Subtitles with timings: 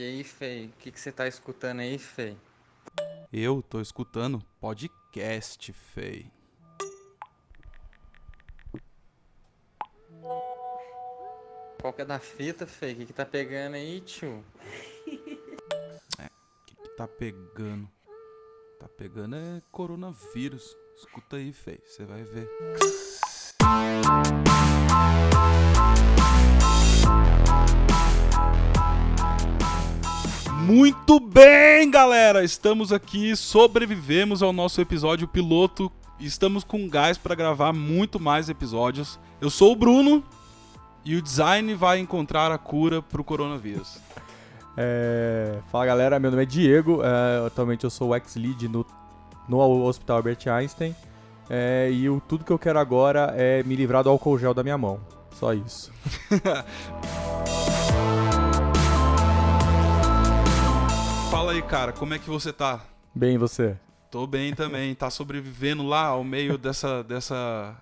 [0.00, 2.34] E aí, Fei, o que, que você tá escutando aí, Fei?
[3.30, 6.32] Eu tô escutando podcast, Fei.
[11.82, 12.94] Qual que é da fita, Fei?
[12.94, 14.42] O que, que tá pegando aí, tio?
[15.06, 15.12] O
[16.64, 17.86] que, que tá pegando?
[18.78, 20.78] Tá pegando é coronavírus.
[20.96, 22.48] Escuta aí, Fei, você vai ver.
[30.66, 32.44] Muito bem, galera!
[32.44, 35.90] Estamos aqui, sobrevivemos ao nosso episódio piloto.
[36.18, 39.18] Estamos com gás para gravar muito mais episódios.
[39.40, 40.22] Eu sou o Bruno
[41.04, 43.98] e o design vai encontrar a cura pro coronavírus.
[44.76, 48.86] É, Fala galera, meu nome é Diego, é, atualmente eu sou o ex-lead no,
[49.48, 50.94] no Hospital Albert Einstein
[51.48, 54.62] é, e o, tudo que eu quero agora é me livrar do álcool gel da
[54.62, 55.00] minha mão.
[55.32, 55.90] Só isso.
[61.60, 62.80] aí, cara, como é que você tá?
[63.14, 63.76] Bem, você?
[64.10, 67.76] Tô bem também, tá sobrevivendo lá ao meio dessa, dessa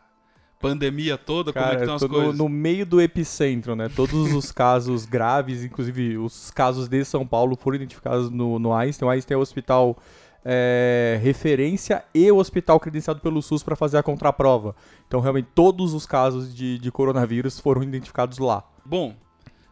[0.59, 1.53] pandemia toda?
[1.53, 2.39] como é que Cara, estão as tô no, coisas?
[2.39, 3.89] no meio do epicentro, né?
[3.89, 9.06] Todos os casos graves, inclusive os casos de São Paulo, foram identificados no, no Einstein.
[9.06, 9.97] O Einstein é o hospital
[10.45, 14.75] é, referência e o hospital credenciado pelo SUS para fazer a contraprova.
[15.06, 18.65] Então, realmente, todos os casos de, de coronavírus foram identificados lá.
[18.84, 19.15] Bom,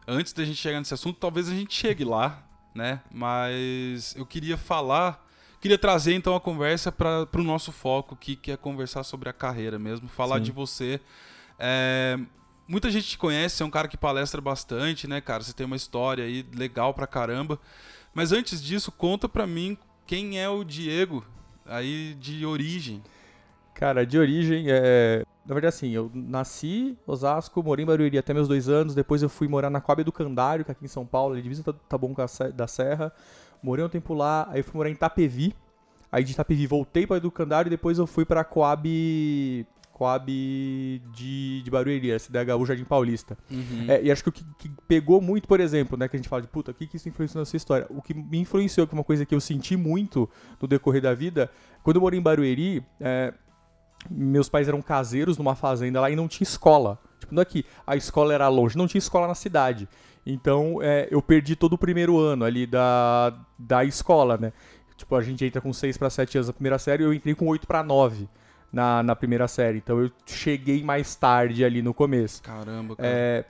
[0.07, 2.46] antes da gente chegar nesse assunto, talvez a gente chegue lá,
[2.77, 3.01] né?
[3.11, 5.27] Mas eu queria falar,
[5.61, 9.33] queria trazer então a conversa para o nosso foco, que, que é conversar sobre a
[9.33, 10.43] carreira mesmo, falar Sim.
[10.45, 11.01] de você.
[11.59, 12.19] É,
[12.69, 15.43] muita gente te conhece, é um cara que palestra bastante, né, cara?
[15.43, 17.59] Você tem uma história aí legal pra caramba.
[18.15, 21.25] Mas antes disso, conta pra mim quem é o Diego
[21.65, 23.03] aí de origem.
[23.75, 25.25] Cara, de origem, é...
[25.47, 29.23] na verdade assim, eu nasci em Osasco, morei em Barueri até meus dois anos, depois
[29.23, 31.63] eu fui morar na Coab do Candário, que é aqui em São Paulo, ali divisa
[31.89, 33.13] Taboão com a Se- da Serra,
[33.63, 35.55] morei um tempo lá, aí eu fui morar em Itapevi,
[36.11, 40.31] aí de Itapevi voltei para do Candário e depois eu fui pra Coab, Coab
[41.15, 43.37] de, de Barueri, a CDHU Jardim Paulista.
[43.91, 46.29] É, e acho que o que, que pegou muito, por exemplo, né, que a gente
[46.29, 47.87] fala de puta, o que, que isso influenciou na sua história?
[47.91, 50.29] O que me influenciou, que é uma coisa que eu senti muito
[50.61, 51.51] no decorrer da vida,
[51.83, 53.33] quando eu morei em Barueri, é,
[54.11, 56.99] meus pais eram caseiros numa fazenda lá e não tinha escola.
[57.19, 59.89] Tipo, não é que a escola era longe, não tinha escola na cidade.
[60.25, 64.53] Então, é, eu perdi todo o primeiro ano ali da, da escola, né?
[64.97, 67.35] Tipo, a gente entra com 6 para 7 anos na primeira série e eu entrei
[67.35, 68.29] com 8 para 9
[68.73, 69.79] na, na primeira série.
[69.79, 72.43] Então, eu cheguei mais tarde ali no começo.
[72.43, 73.09] Caramba, cara.
[73.09, 73.45] É,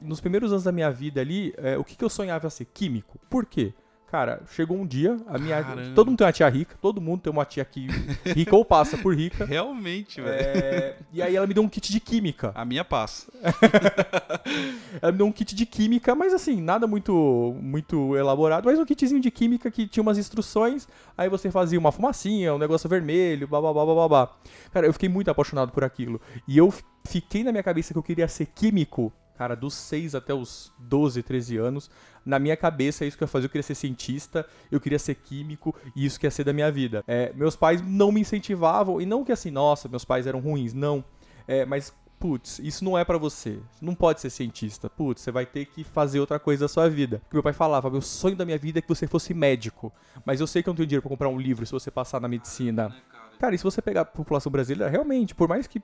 [0.00, 2.64] nos primeiros anos da minha vida ali, é, o que, que eu sonhava ser?
[2.64, 3.18] Químico.
[3.30, 3.72] Por quê?
[4.12, 5.64] Cara, chegou um dia, a minha.
[5.64, 5.94] Caramba.
[5.94, 7.86] Todo mundo tem uma tia rica, todo mundo tem uma tia que
[8.36, 9.46] rica ou passa por rica.
[9.46, 10.36] Realmente, velho.
[10.38, 12.52] É, e aí ela me deu um kit de química.
[12.54, 13.32] A minha passa.
[15.00, 18.84] Ela me deu um kit de química, mas assim, nada muito muito elaborado, mas um
[18.84, 20.86] kitzinho de química que tinha umas instruções,
[21.16, 24.32] aí você fazia uma fumacinha, um negócio vermelho, babá, babá, babá.
[24.72, 26.20] Cara, eu fiquei muito apaixonado por aquilo.
[26.46, 26.70] E eu
[27.06, 31.22] fiquei na minha cabeça que eu queria ser químico, cara, dos 6 até os 12,
[31.22, 31.90] 13 anos.
[32.24, 34.98] Na minha cabeça é isso que eu ia fazer, eu queria ser cientista, eu queria
[34.98, 37.02] ser químico, e isso que ia ser da minha vida.
[37.06, 40.72] É, meus pais não me incentivavam, e não que assim, nossa, meus pais eram ruins,
[40.72, 41.04] não.
[41.46, 41.92] É, mas
[42.22, 43.58] putz, isso não é pra você.
[43.80, 44.88] Não pode ser cientista.
[44.88, 47.18] Putz, você vai ter que fazer outra coisa da sua vida.
[47.18, 49.92] Porque meu pai falava, meu sonho da minha vida é que você fosse médico.
[50.24, 52.20] Mas eu sei que eu não tenho dinheiro pra comprar um livro se você passar
[52.20, 52.94] na medicina.
[53.42, 55.82] Cara, e se você pegar a população brasileira, realmente, por mais que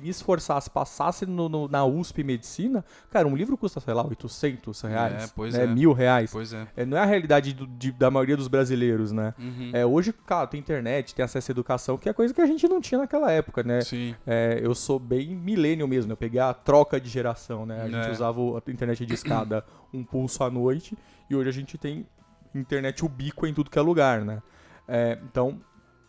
[0.00, 4.80] me esforçasse, passasse no- no- na USP Medicina, cara, um livro custa, sei lá, 800
[4.80, 5.66] reais, É, pois né, é.
[5.66, 6.30] mil reais.
[6.32, 6.66] Pois é.
[6.74, 9.34] É, não é a realidade do- de- da maioria dos brasileiros, né?
[9.38, 9.70] Uhum.
[9.74, 12.66] É, hoje, cara, tem internet, tem acesso à educação, que é coisa que a gente
[12.66, 13.82] não tinha naquela época, né?
[13.82, 14.14] Sim.
[14.26, 16.12] É, eu sou bem millennial mesmo, né?
[16.14, 17.82] eu peguei a troca de geração, né?
[17.82, 18.10] A gente É.
[18.10, 20.96] usava a internet de escada um pulso à noite
[21.28, 22.06] e hoje a gente tem
[22.54, 24.42] internet ubíqua em tudo que é lugar, né?
[24.88, 25.60] É, então,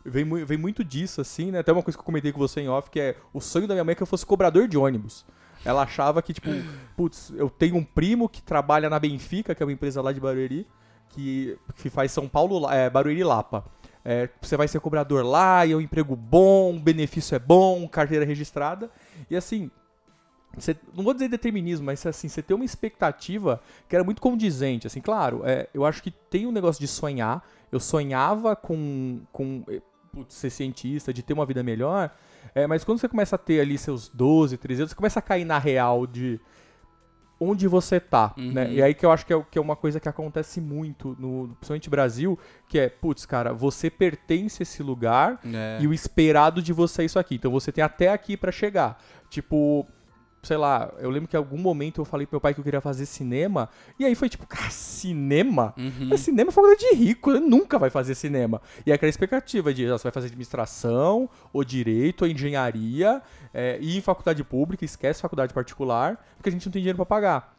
[0.10, 1.60] vem, vem muito disso, assim, né?
[1.60, 3.74] Até uma coisa que eu comentei com você em off, que é o sonho da
[3.74, 5.26] minha mãe é que eu fosse cobrador de ônibus.
[5.66, 6.50] Ela achava que, tipo,
[6.96, 10.20] putz, eu tenho um primo que trabalha na Benfica, que é uma empresa lá de
[10.20, 10.68] Barueri,
[11.10, 13.66] que, que faz São Paulo, é, Barueri Lapa.
[14.04, 17.86] É, você vai ser cobrador lá, e é um emprego bom, o benefício é bom,
[17.90, 18.90] carteira registrada.
[19.30, 19.70] E assim,
[20.56, 24.88] você- não vou dizer determinismo, mas assim, você tem uma expectativa que era muito condizente.
[24.88, 27.46] Assim, claro, é, eu acho que tem um negócio de sonhar.
[27.72, 29.64] Eu sonhava com, com
[30.12, 32.10] putz, ser cientista, de ter uma vida melhor.
[32.56, 35.22] é, mas quando você começa a ter ali seus 12, 13 anos, você começa a
[35.22, 36.40] cair na real de
[37.40, 38.52] onde você tá, Uhum.
[38.52, 38.72] né?
[38.74, 41.50] E aí que eu acho que é, que é uma coisa que acontece muito, no,
[41.60, 45.78] principalmente no Brasil, que é, putz, cara, você pertence a esse lugar É.
[45.80, 47.36] e o esperado de você é isso aqui.
[47.36, 48.98] Então você tem até aqui pra chegar.
[49.30, 49.86] Tipo,
[50.48, 52.64] sei lá, eu lembro que em algum momento eu falei pro meu pai que eu
[52.64, 55.74] queria fazer cinema, e aí foi tipo, cara, cinema?
[55.78, 56.16] Uhum.
[56.16, 58.62] Cinema é faculdade de rico, ele nunca vai fazer cinema.
[58.86, 63.22] E aquela expectativa de, ah, você vai fazer administração, ou direito, ou engenharia,
[63.54, 67.06] é, e em faculdade pública, esquece faculdade particular, porque a gente não tem dinheiro pra
[67.06, 67.58] pagar.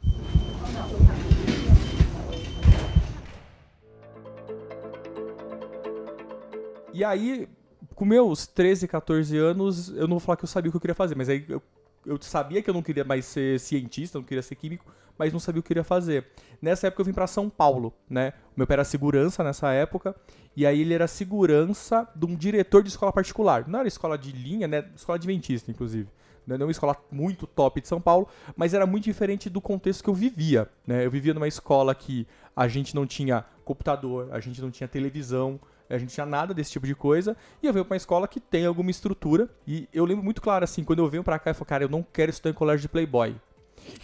[6.94, 7.46] E aí,
[7.94, 10.80] com meus 13, 14 anos, eu não vou falar que eu sabia o que eu
[10.80, 11.62] queria fazer, mas aí eu,
[12.06, 14.84] eu sabia que eu não queria mais ser cientista, não queria ser químico,
[15.18, 16.26] mas não sabia o que eu queria fazer.
[16.62, 18.32] Nessa época eu vim para São Paulo, né?
[18.56, 20.14] O meu pai era segurança nessa época,
[20.56, 23.68] e aí ele era segurança de um diretor de escola particular.
[23.68, 24.88] Não era escola de linha, né?
[24.94, 26.08] Escola adventista, inclusive.
[26.46, 30.02] Não era uma escola muito top de São Paulo, mas era muito diferente do contexto
[30.02, 31.04] que eu vivia, né?
[31.04, 35.60] Eu vivia numa escola que a gente não tinha computador, a gente não tinha televisão,
[35.88, 38.40] a gente tinha nada desse tipo de coisa, e eu venho pra uma escola que
[38.40, 41.54] tem alguma estrutura, e eu lembro muito claro, assim, quando eu venho pra cá, eu
[41.54, 43.34] falo, cara, eu não quero estudar em colégio de playboy.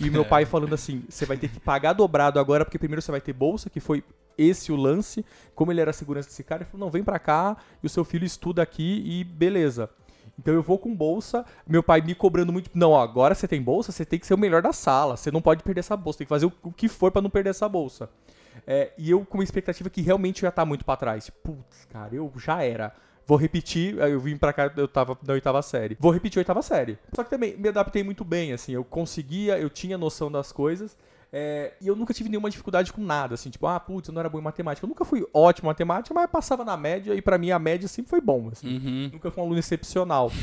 [0.01, 3.11] E meu pai falando assim, você vai ter que pagar dobrado agora, porque primeiro você
[3.11, 4.03] vai ter bolsa, que foi
[4.37, 5.25] esse o lance.
[5.55, 8.05] Como ele era segurança desse cara, ele falou, não, vem pra cá, e o seu
[8.05, 9.91] filho estuda aqui, e beleza.
[10.39, 12.71] Então eu vou com bolsa, meu pai me cobrando muito.
[12.75, 15.17] Não, ó, agora você tem bolsa, você tem que ser o melhor da sala.
[15.17, 17.31] Você não pode perder essa bolsa, tem que fazer o, o que for para não
[17.31, 18.09] perder essa bolsa.
[18.67, 21.31] É, e eu com uma expectativa que realmente ia estar muito para trás.
[21.31, 22.93] Putz, cara, eu já era.
[23.27, 25.97] Vou repetir, eu vim pra cá, eu tava na oitava série.
[25.99, 26.99] Vou repetir a oitava série.
[27.15, 30.97] Só que também me adaptei muito bem, assim, eu conseguia, eu tinha noção das coisas.
[31.37, 34.21] É, e eu nunca tive nenhuma dificuldade com nada, assim, tipo, ah, putz, eu não
[34.21, 34.85] era bom em matemática.
[34.85, 37.89] Eu nunca fui ótimo em matemática, mas passava na média, e pra mim a média
[37.89, 38.77] sempre foi bom, assim.
[38.77, 39.11] Uhum.
[39.15, 40.31] Nunca fui um aluno excepcional.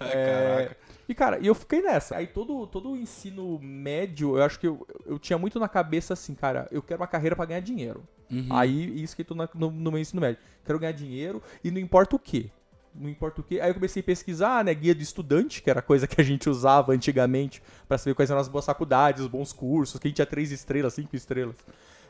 [0.00, 0.70] É,
[1.08, 2.16] e, cara, eu fiquei nessa.
[2.16, 6.12] Aí todo, todo o ensino médio, eu acho que eu, eu tinha muito na cabeça
[6.14, 8.02] assim, cara, eu quero uma carreira pra ganhar dinheiro.
[8.30, 8.46] Uhum.
[8.50, 10.40] Aí, isso que eu tô na- no, no meu ensino médio.
[10.64, 12.50] Quero ganhar dinheiro e não importa o quê.
[12.94, 13.60] Não importa o quê.
[13.60, 16.48] Aí eu comecei a pesquisar, né, guia do estudante, que era coisa que a gente
[16.48, 20.50] usava antigamente pra saber quais eram as boas faculdades, os bons cursos, quem tinha três
[20.52, 21.56] estrelas, cinco estrelas.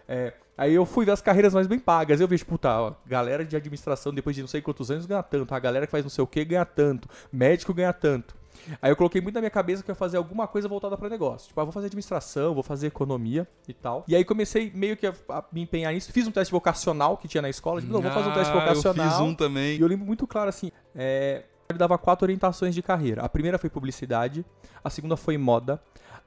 [0.07, 2.21] É, aí eu fui ver as carreiras mais bem pagas.
[2.21, 5.55] Eu vejo, puta, ó, galera de administração, depois de não sei quantos anos, ganha tanto.
[5.55, 7.09] A galera que faz não sei o que ganha tanto.
[7.33, 8.37] Médico ganha tanto.
[8.81, 11.09] Aí eu coloquei muito na minha cabeça que eu ia fazer alguma coisa voltada para
[11.09, 11.49] negócio.
[11.49, 14.05] Tipo, ah, vou fazer administração, vou fazer economia e tal.
[14.09, 16.13] E aí comecei meio que a, a me empenhar nisso.
[16.13, 17.81] Fiz um teste vocacional que tinha na escola.
[17.81, 19.07] Tipo, não, vou fazer um teste Ah, vocacional.
[19.07, 19.77] Eu fiz um também.
[19.77, 23.23] E eu lembro muito claro assim, é, ele dava quatro orientações de carreira.
[23.23, 24.45] A primeira foi publicidade,
[24.83, 25.81] a segunda foi moda,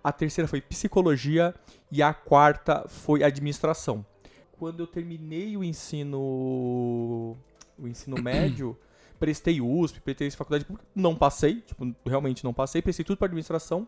[0.04, 1.54] a terceira foi psicologia
[1.92, 4.06] e a quarta foi administração.
[4.58, 7.38] Quando eu terminei o ensino
[7.78, 8.78] o ensino médio,
[9.20, 13.88] prestei USP, prestei faculdade pública, não passei, tipo, realmente não passei, prestei tudo para administração.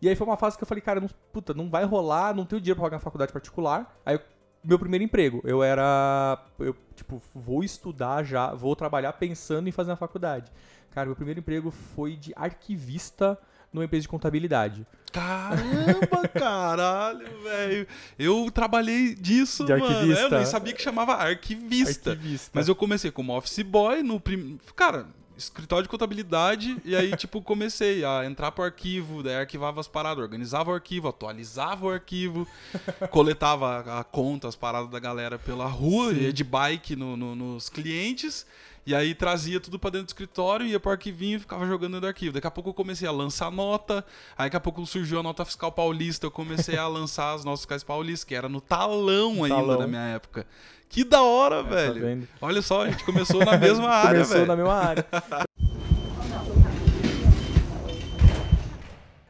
[0.00, 2.44] E aí foi uma fase que eu falei, cara, não, puta, não vai rolar, não
[2.44, 3.98] tenho dinheiro pra pagar uma faculdade particular.
[4.04, 4.20] Aí eu
[4.66, 5.40] meu primeiro emprego.
[5.44, 6.42] Eu era.
[6.58, 10.50] Eu, tipo, vou estudar já, vou trabalhar pensando em fazer uma faculdade.
[10.90, 13.38] Cara, meu primeiro emprego foi de arquivista
[13.76, 14.84] numa empresa de contabilidade.
[15.12, 17.86] Caramba, caralho, velho.
[18.18, 19.86] Eu trabalhei disso, De mano.
[19.86, 20.22] arquivista.
[20.24, 22.10] Eu nem sabia que chamava arquivista.
[22.12, 22.50] Arquivista.
[22.52, 24.58] Mas eu comecei como office boy no prim...
[24.74, 25.06] Cara,
[25.36, 26.76] escritório de contabilidade.
[26.84, 31.08] E aí, tipo, comecei a entrar pro arquivo, daí arquivava as paradas, organizava o arquivo,
[31.08, 32.46] atualizava o arquivo,
[33.10, 36.20] coletava a, a conta, as paradas da galera pela rua, Sim.
[36.22, 38.46] ia de bike no- no- nos clientes.
[38.86, 42.02] E aí trazia tudo pra dentro do escritório, ia pro arquivinho e ficava jogando dentro
[42.02, 42.34] do arquivo.
[42.34, 44.04] Daqui a pouco eu comecei a lançar nota.
[44.38, 46.24] Aí daqui a pouco surgiu a nota fiscal paulista.
[46.26, 49.78] Eu comecei a lançar as notas fiscais paulistas, que era no talão ainda talão.
[49.80, 50.46] na minha época.
[50.88, 52.00] Que da hora, É, tá velho.
[52.00, 52.28] vendo?
[52.40, 54.46] Olha só, a gente começou na mesma área, Começou velho.
[54.46, 55.04] na mesma área.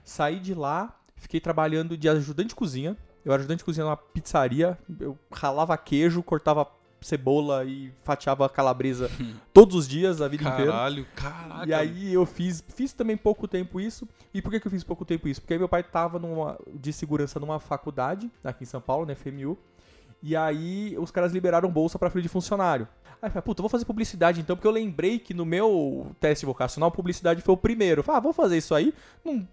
[0.05, 2.97] Saí de lá, fiquei trabalhando de ajudante de cozinha.
[3.25, 4.79] Eu era ajudante de cozinha numa pizzaria.
[5.01, 6.67] Eu ralava queijo, cortava
[7.07, 9.11] cebola e fatiava calabresa
[9.53, 10.73] todos os dias, a vida inteira.
[10.73, 11.69] Caralho, caraca.
[11.69, 14.09] E aí eu fiz, fiz também pouco tempo isso.
[14.35, 15.41] E por que, que eu fiz pouco tempo isso?
[15.41, 19.15] Porque aí meu pai tava numa, de segurança numa faculdade, aqui em São Paulo, na
[19.15, 19.57] FMU.
[20.23, 22.89] E aí os caras liberaram bolsa pra filho de funcionário.
[23.23, 26.45] Aí eu falei, puta, vou fazer publicidade então, porque eu lembrei que no meu teste
[26.45, 28.01] vocacional, publicidade foi o primeiro.
[28.01, 28.93] Eu falei, ah, vou fazer isso aí.
[29.25, 29.47] Não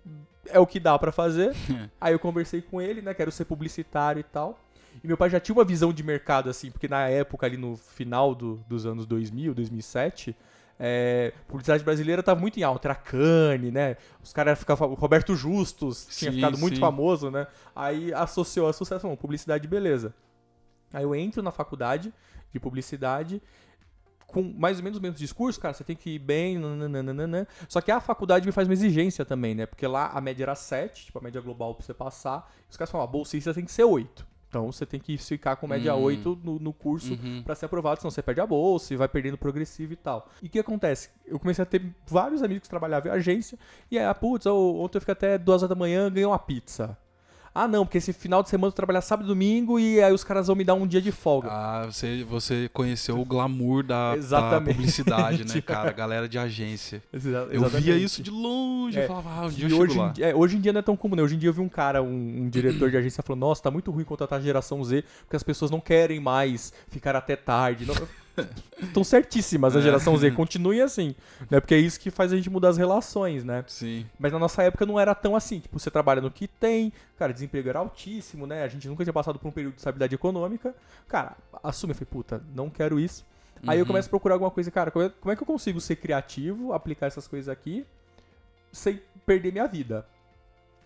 [0.48, 1.56] é o que dá pra fazer.
[2.02, 4.60] aí eu conversei com ele, né, quero ser publicitário e tal.
[5.04, 7.76] E meu pai já tinha uma visão de mercado, assim, porque na época, ali no
[7.78, 10.36] final do- dos anos 2000, 2007,
[10.80, 13.96] é, publicidade brasileira tava muito em alta, era Cane, né?
[14.22, 14.90] Os caras ficavam.
[14.92, 16.82] o Roberto Justus tinha Sim, ficado muito sim.
[16.82, 17.48] famoso, né?
[17.76, 20.14] Aí associou a sucesso, publicidade, beleza.
[20.92, 22.14] Aí eu entro na faculdade
[22.52, 23.42] de publicidade
[24.28, 27.48] com mais ou menos o mesmo discurso, cara, você tem que ir bem, nananana.
[27.68, 29.66] Só que a faculdade me faz uma exigência também, né?
[29.68, 32.52] Porque lá a média era 7, tipo, a média global pra você passar.
[32.70, 34.26] Os caras falam, a bolsista tem que ser 8.
[34.54, 36.04] Então você tem que ficar com média Hum.
[36.04, 37.42] 8 no, no curso Uhum.
[37.44, 40.30] pra ser aprovado, senão você perde a bolsa e vai perdendo progressivo e tal.
[40.44, 41.10] E o que acontece?
[41.26, 43.58] Eu comecei a ter vários amigos que trabalhavam em agência,
[43.90, 46.96] e aí, ah, putz, ontem eu fiquei até duas horas da manhã ganhei uma pizza.
[47.56, 50.24] Ah, não, porque esse final de semana eu trabalhar sábado e domingo e aí os
[50.24, 51.50] caras vão me dar um dia de folga.
[51.52, 55.92] Ah, você, você conheceu o glamour da, da publicidade, né, cara?
[55.94, 57.04] Galera de agência.
[57.14, 60.10] Exa- Eu via isso de longe, É, eu falava, ah, um dia eu hoje, lá.
[60.10, 61.22] em dia, é, hoje em dia não é tão comum, né?
[61.22, 62.08] Hoje em dia eu vi um cara, um,
[62.44, 65.44] um diretor de agência, falou: Nossa, tá muito ruim contratar a geração Z, porque as
[65.44, 67.86] pessoas não querem mais ficar até tarde.
[68.82, 69.82] Estão certíssimas a É.
[69.82, 71.16] geração Z, continuem assim,
[71.52, 71.60] né?
[71.60, 73.64] Porque é isso que faz a gente mudar as relações, né?
[73.68, 74.06] Sim.
[74.20, 75.60] Mas na nossa época não era tão assim.
[75.60, 78.64] Tipo, você trabalha no que tem, cara, desemprego era altíssimo, né?
[78.64, 80.74] A gente nunca tinha passado por um período de estabilidade econômica.
[81.08, 83.24] Cara, assume, eu falei, puta, não quero isso.
[83.68, 83.88] Aí eu Uhum.
[83.88, 86.74] começo a procurar alguma coisa, cara, como é, como é que eu consigo ser criativo,
[86.74, 87.86] aplicar essas coisas aqui,
[88.72, 90.06] sem perder minha vida?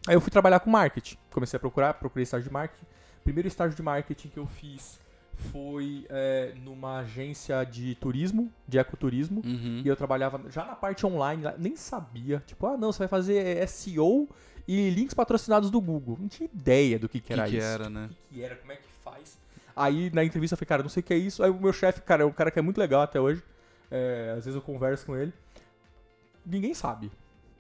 [0.06, 1.18] Aí eu fui trabalhar com marketing.
[1.32, 2.86] Comecei a procurar, procurei estágio de marketing.
[3.24, 5.00] Primeiro estágio de marketing que eu fiz
[5.38, 9.42] foi é, numa agência de turismo, de ecoturismo.
[9.46, 9.82] Uhum.
[9.86, 12.44] E eu trabalhava já na parte online, nem sabia.
[12.46, 14.28] Tipo, ah, não, você vai fazer SEO
[14.68, 16.18] e links patrocinados do Google.
[16.20, 17.90] Não tinha ideia do que, que que, era que isso.
[17.90, 18.06] né?
[18.06, 19.38] O que, que era, como é que faz.
[19.76, 21.44] Aí na entrevista eu falei, cara, não sei o que é isso.
[21.44, 23.44] Aí o meu chefe, cara, é um cara que é muito legal até hoje.
[23.92, 25.32] É, às vezes eu converso com ele.
[26.46, 27.12] Ninguém sabe.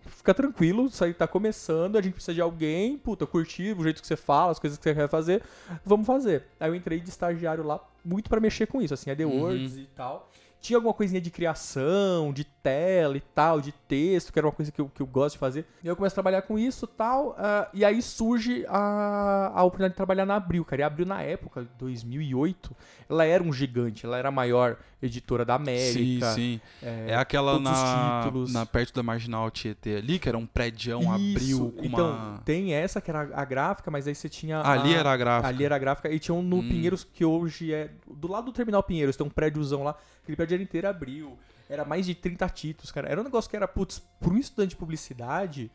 [0.07, 3.83] Fica tranquilo, isso aí tá começando, a gente precisa de alguém, puta, eu curti o
[3.83, 5.41] jeito que você fala, as coisas que você quer fazer,
[5.85, 6.43] vamos fazer.
[6.59, 9.81] Aí eu entrei de estagiário lá, muito pra mexer com isso, assim, AdWords Uhum.
[9.81, 10.29] e tal.
[10.59, 14.71] Tinha alguma coisinha de criação, de tela e tal, de texto, que era uma coisa
[14.71, 15.65] que eu, que eu gosto de fazer.
[15.83, 17.35] E eu começo a trabalhar com isso e tal.
[17.37, 20.81] ah, e aí surge a, a oportunidade de trabalhar na Abril, cara.
[20.81, 22.75] E a Abril, na época, 2008,
[23.09, 24.05] ela era um gigante.
[24.05, 26.31] Ela era a maior editora da América.
[26.33, 26.61] Sim, sim.
[26.81, 31.35] É, É aquela na, na perto da Marginal Tietê ali, que era um prédio abriu
[31.37, 31.71] Isso.
[31.71, 32.41] com Então, uma...
[32.43, 34.61] tem essa que era a gráfica, mas aí você tinha.
[34.61, 35.47] Ali a- era a gráfica.
[35.47, 36.09] Ali era a gráfica.
[36.09, 36.67] E tinha um no Hum.
[36.67, 37.89] Pinheiros, que hoje é.
[38.11, 39.95] Do lado do Terminal Pinheiros, tem um prédiozão lá.
[40.23, 41.37] Aquele prédio era inteiro abriu.
[41.69, 43.09] Era mais de 30 títulos, cara.
[43.09, 45.69] Era um negócio que era, putz, pra um estudante de publicidade,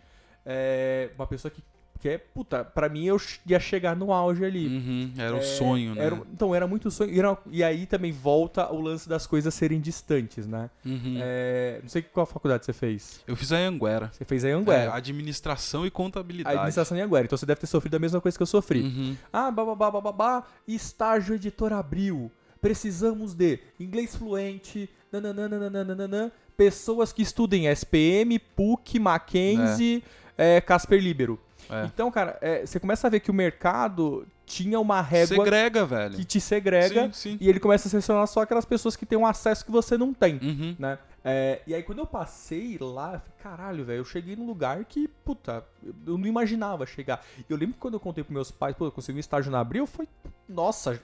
[0.44, 1.62] é, uma pessoa que,
[2.00, 4.66] que é, puta, pra mim eu ia chegar no auge ali.
[4.66, 6.04] Uhum, era o É, sonho, né?
[6.06, 7.12] era um- então, era muito sonho.
[7.12, 10.68] E, era- e aí também volta o lance das coisas serem distantes, né?
[10.84, 11.18] Uhum.
[11.20, 13.20] É, não sei qual faculdade você fez.
[13.26, 14.10] Eu fiz a Anguera.
[14.12, 14.94] Você fez a É, Anguera.
[14.94, 16.56] administração e a contabilidade.
[16.56, 17.26] administração em Anguera.
[17.26, 18.80] Então você deve ter sofrido a mesma coisa que eu sofri.
[18.80, 19.16] Uhum.
[19.32, 22.32] Ah, bababá, bababá, estágio editor abril.
[22.62, 30.02] Precisamos de inglês fluente, nananana, pessoas que estudem SPM, PUC, Mackenzie,
[30.38, 31.38] é, Casper Libero.
[31.69, 31.85] É.
[31.87, 36.14] Então, cara, é, você começa a ver que o mercado tinha uma régua Segrega, velho.
[36.16, 37.38] que te segrega Sim, sim.
[37.40, 40.14] e ele começa a selecionar só aquelas pessoas que têm um acesso que você não
[40.14, 40.35] tem.
[40.42, 40.76] Uhum.
[40.78, 40.99] Né?
[41.25, 44.85] É, e aí quando eu passei lá, eu falei, caralho, velho, eu cheguei num lugar
[44.85, 45.64] que, puta,
[46.07, 47.25] eu- não imaginava chegar.
[47.38, 49.50] E eu lembro que quando eu contei pros meus pais, pô, eu consegui um estágio
[49.50, 50.07] na Abril, foi,
[50.49, 51.00] nossa,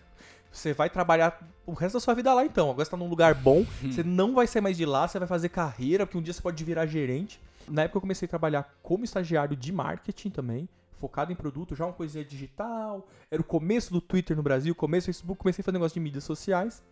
[0.50, 2.70] você vai trabalhar o resto da sua vida lá então.
[2.70, 5.28] Agora você tá num lugar bom, você não vai sair mais de lá, você vai
[5.28, 7.40] fazer carreira, porque um dia você pode virar gerente.
[7.66, 11.84] Na época eu comecei a trabalhar como estagiário de marketing também, focado em produto, já
[11.84, 13.06] uma coisinha digital.
[13.30, 16.00] Era o começo do Twitter no Brasil, começo do Facebook, comecei a fazer negócio de
[16.00, 16.82] mídias sociais.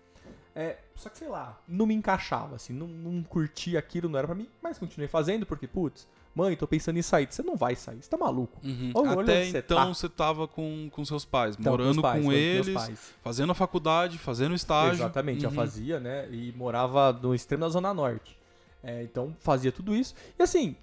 [0.58, 4.26] É, só que sei lá, não me encaixava, assim, não, não curtia aquilo, não era
[4.26, 7.28] pra mim, mas continuei fazendo porque, putz, mãe, tô pensando em sair.
[7.30, 8.58] Você não vai sair, você tá maluco.
[8.64, 8.90] Uhum.
[8.94, 9.84] Olha Até então tá.
[9.94, 14.16] você tava com, com seus pais, Então, morando meus pais, com eles, fazendo a faculdade,
[14.16, 14.94] fazendo estágio.
[14.94, 15.54] Exatamente, já Uhum.
[15.54, 16.26] fazia, né?
[16.30, 18.38] E morava no extremo da Zona Norte.
[18.82, 20.14] É, então fazia tudo isso.
[20.38, 20.74] E assim,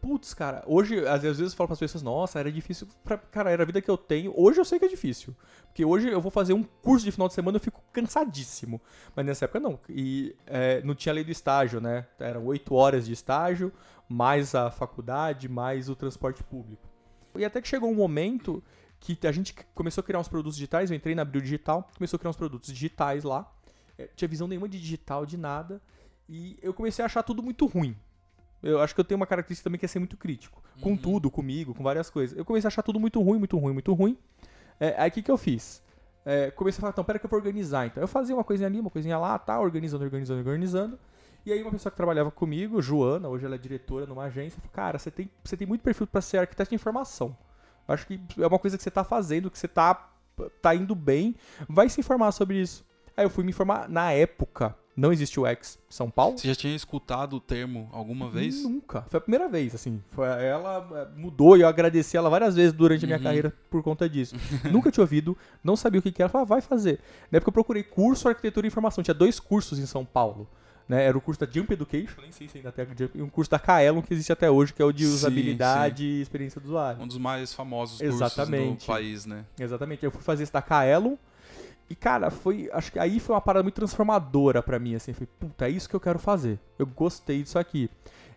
[0.00, 2.86] putz, cara, hoje, às vezes eu falo pras pessoas, nossa, era difícil.
[3.04, 4.32] Pra, cara, era a vida que eu tenho.
[4.36, 5.34] Hoje eu sei que é difícil.
[5.66, 8.80] Porque hoje eu vou fazer um curso de final de semana eu fico cansadíssimo.
[9.14, 9.78] Mas nessa época não.
[9.88, 12.06] E é, não tinha lei do estágio, né?
[12.18, 13.72] Eram oito horas de estágio,
[14.08, 16.88] mais a faculdade, mais o transporte público.
[17.36, 18.62] E até que chegou um momento
[19.00, 22.16] que a gente começou a criar uns produtos digitais, eu entrei na Abril Digital, começou
[22.16, 23.50] a criar uns produtos digitais lá.
[23.96, 25.80] É, tinha visão nenhuma de digital, de nada.
[26.28, 27.96] E eu comecei a achar tudo muito ruim.
[28.62, 30.62] Eu acho que eu tenho uma característica também que é ser muito crítico.
[30.80, 30.96] Com Uhum.
[30.96, 32.36] tudo, comigo, com várias coisas.
[32.36, 34.18] Eu comecei a achar tudo muito ruim, muito ruim, muito ruim.
[34.80, 35.82] É, aí o que, que eu fiz?
[36.24, 37.86] É, comecei a falar, então, pera que eu vou organizar.
[37.86, 40.98] Então eu fazia uma coisinha ali, uma coisinha lá, tá, organizando, organizando, organizando.
[41.46, 44.72] E aí uma pessoa que trabalhava comigo, Joana, hoje ela é diretora numa agência, falou,
[44.74, 47.36] cara, você tem, você tem muito perfil para ser arquiteto de informação.
[47.86, 50.10] Eu acho que é uma coisa que você tá fazendo, que você tá,
[50.60, 51.34] tá indo bem.
[51.68, 52.84] Vai se informar sobre isso.
[53.16, 56.36] Aí eu fui me informar, na época, não existe o X São Paulo.
[56.36, 58.62] Você já tinha escutado o termo alguma vez?
[58.64, 59.02] Nunca.
[59.02, 60.02] Foi a primeira vez, assim.
[60.10, 63.22] Foi, ela eh, mudou e eu agradeci ela várias vezes durante a minha Uhum.
[63.24, 64.34] carreira por conta disso.
[64.70, 66.28] Nunca tinha ouvido, não sabia o que, que era.
[66.28, 66.98] Falei, ah, vai fazer.
[67.30, 69.04] Na época eu procurei curso Arquitetura e Informação.
[69.04, 70.48] Tinha dois cursos em São Paulo.
[70.88, 71.04] né?
[71.04, 73.28] Era o curso da Jump Education, nem sei se ainda tem a Jump, e um
[73.28, 76.60] curso da Kaelon que existe até hoje, que é o de Sim, usabilidade e experiência
[76.60, 77.02] do usuário.
[77.02, 78.62] Um dos mais famosos Exatamente.
[78.68, 79.44] cursos do país, né?
[79.60, 80.02] Exatamente.
[80.04, 81.14] Eu fui fazer esse da Kaelon.
[81.90, 82.68] E, cara, foi.
[82.72, 85.12] Acho que aí foi uma parada muito transformadora pra mim, assim.
[85.12, 86.58] Falei, puta, é isso que eu quero fazer.
[86.78, 87.90] Eu gostei disso aqui.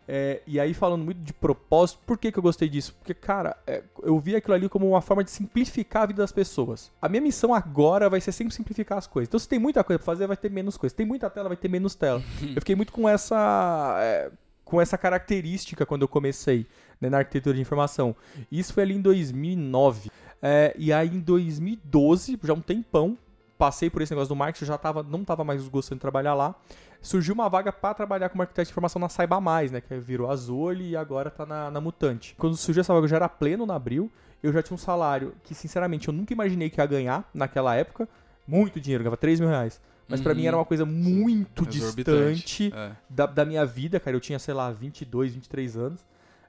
[0.08, 2.94] É, e aí, falando muito de propósito, por que, que eu gostei disso?
[2.96, 6.32] Porque, cara, é, eu vi aquilo ali como uma forma de simplificar a vida das
[6.32, 6.92] pessoas.
[7.02, 9.30] A minha missão agora vai ser sempre simplificar as coisas.
[9.30, 10.92] Então, se tem muita coisa pra fazer, vai ter menos coisa.
[10.92, 12.22] Se tem muita tela, vai ter menos tela.
[12.42, 13.98] eu fiquei muito com essa.
[14.02, 14.32] é,
[14.66, 16.66] com essa característica quando eu comecei
[17.00, 18.16] né, na arquitetura de informação.
[18.50, 20.10] Isso foi ali em 2009.
[20.42, 23.18] É, e aí, em 2012, já um tempão,
[23.62, 26.34] passei por esse negócio do marketing, eu já tava, não tava mais gostando de trabalhar
[26.34, 26.56] lá.
[27.00, 29.80] Surgiu uma vaga para trabalhar como arquiteto de informação na Saiba Mais, né?
[29.82, 32.34] Que virou Azul e agora tá na, na Mutante.
[32.40, 34.12] Quando surgiu essa vaga, eu já era pleno na Abril.
[34.42, 38.10] Eu já tinha um salário que, sinceramente, eu nunca imaginei que ia ganhar naquela época.
[38.48, 39.80] Muito dinheiro, ganhava 3 mil reais.
[40.08, 40.38] Mas pra Uhum.
[40.40, 42.92] mim era uma coisa muito distante É.
[43.08, 44.18] da, da minha vida, cara.
[44.18, 46.04] Eu tinha, sei lá, 22, 23 anos.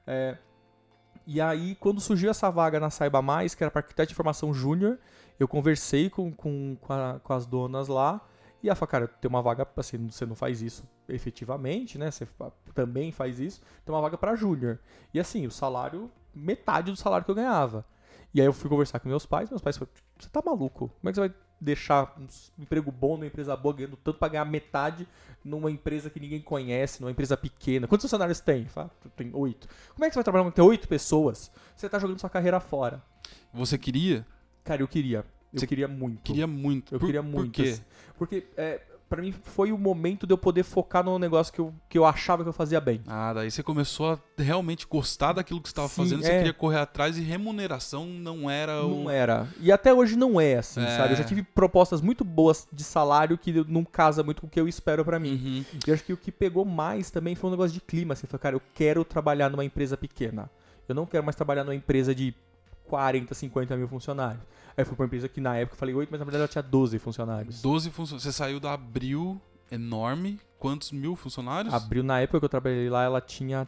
[0.07, 0.37] É,
[1.27, 4.53] e aí, quando surgiu essa vaga na Saiba Mais, que era para arquiteto de informação
[4.53, 4.99] júnior,
[5.43, 8.21] eu conversei com, com, com, a- com as donas lá.
[8.63, 12.11] E ela falou, cara, tem uma vaga, assim, você não faz isso efetivamente, né?
[12.11, 12.27] Você
[12.75, 13.61] também faz isso.
[13.85, 14.79] Tem uma vaga para júnior.
[15.13, 17.85] E assim, o salário, metade do salário que eu ganhava.
[18.35, 20.89] E aí eu fui conversar com meus pais, meus pais falaram, você tá maluco?
[21.01, 22.27] Como é que você vai deixar um
[22.63, 25.07] emprego bom numa empresa boa, ganhando tanto pra ganhar metade
[25.45, 27.87] numa empresa que ninguém conhece, numa empresa pequena?
[27.87, 28.67] Quantos funcionários tem?
[28.67, 29.69] Fala, tem oito.
[29.93, 31.51] Como é que você vai trabalhar com oito pessoas?
[31.77, 33.03] Você tá jogando sua carreira fora.
[33.53, 34.25] Você queria?
[34.65, 35.25] Cara, eu queria.
[35.53, 36.21] Eu Você queria muito.
[36.23, 36.95] Queria muito.
[36.95, 37.47] Eu Por- queria muito.
[37.57, 37.71] Por quê?
[37.71, 37.83] assim.
[38.17, 41.75] Porque, é, pra mim, foi o momento de eu poder focar num negócio que eu,
[41.91, 43.03] que eu achava que eu fazia bem.
[43.07, 46.37] Ah, daí você começou a realmente gostar daquilo que você estava fazendo, você é.
[46.39, 49.03] queria correr atrás e remuneração não era o.
[49.03, 49.47] Não era.
[49.61, 50.97] E até hoje não é, assim, É.
[50.97, 51.13] sabe?
[51.13, 54.59] Eu já tive propostas muito boas de salário que não casa muito com o que
[54.61, 55.33] eu espero pra mim.
[55.35, 55.65] Uhum.
[55.87, 58.15] E eu acho que o que pegou mais também foi um negócio de clima.
[58.15, 60.49] Assim, foi, cara, eu quero trabalhar numa empresa pequena.
[60.89, 62.35] Eu não quero mais trabalhar numa empresa de
[62.93, 64.43] 40, 50 mil funcionários.
[64.77, 66.43] Aí eu fui pra uma empresa que na época eu falei 8, mas na verdade
[66.43, 67.63] ela tinha 12 funcionários.
[67.63, 68.23] 12 funcionários.
[68.23, 70.39] Você saiu da Abril enorme.
[70.59, 71.73] Quantos mil funcionários?
[71.73, 73.67] Abriu na época que eu trabalhei lá, ela tinha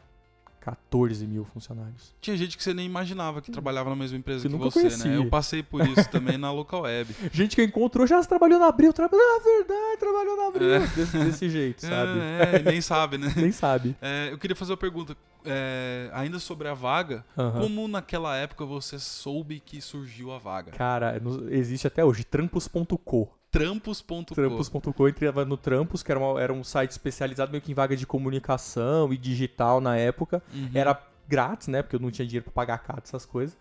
[0.64, 2.14] 14 mil funcionários.
[2.22, 5.10] Tinha gente que você nem imaginava que trabalhava na mesma empresa Que você, conhecia.
[5.10, 5.16] né?
[5.18, 7.14] Eu passei por isso também na local web.
[7.32, 10.80] Gente que encontrou já trabalhou na Abril, trabalhou na verdade, trabalhou na Abril.
[10.96, 12.18] Desse, desse jeito, sabe?
[12.18, 13.30] É, é, nem sabe, né?
[13.36, 13.94] Nem sabe.
[14.00, 15.14] É, eu queria fazer uma pergunta.
[15.44, 17.24] é, ainda sobre a vaga,
[17.60, 20.72] como naquela época você soube que surgiu a vaga?
[20.72, 23.28] Cara, existe até hoje, trampos.co.
[23.58, 24.22] Trampos.com.
[24.24, 27.96] Trampos.com, entrava no Trampos, que era, uma- era um site especializado meio que em vaga
[27.96, 30.42] de comunicação e digital na época.
[30.52, 30.70] Uhum.
[30.74, 31.82] Era grátis, né?
[31.82, 33.56] Porque eu não tinha dinheiro pra pagar CAT, essas coisas.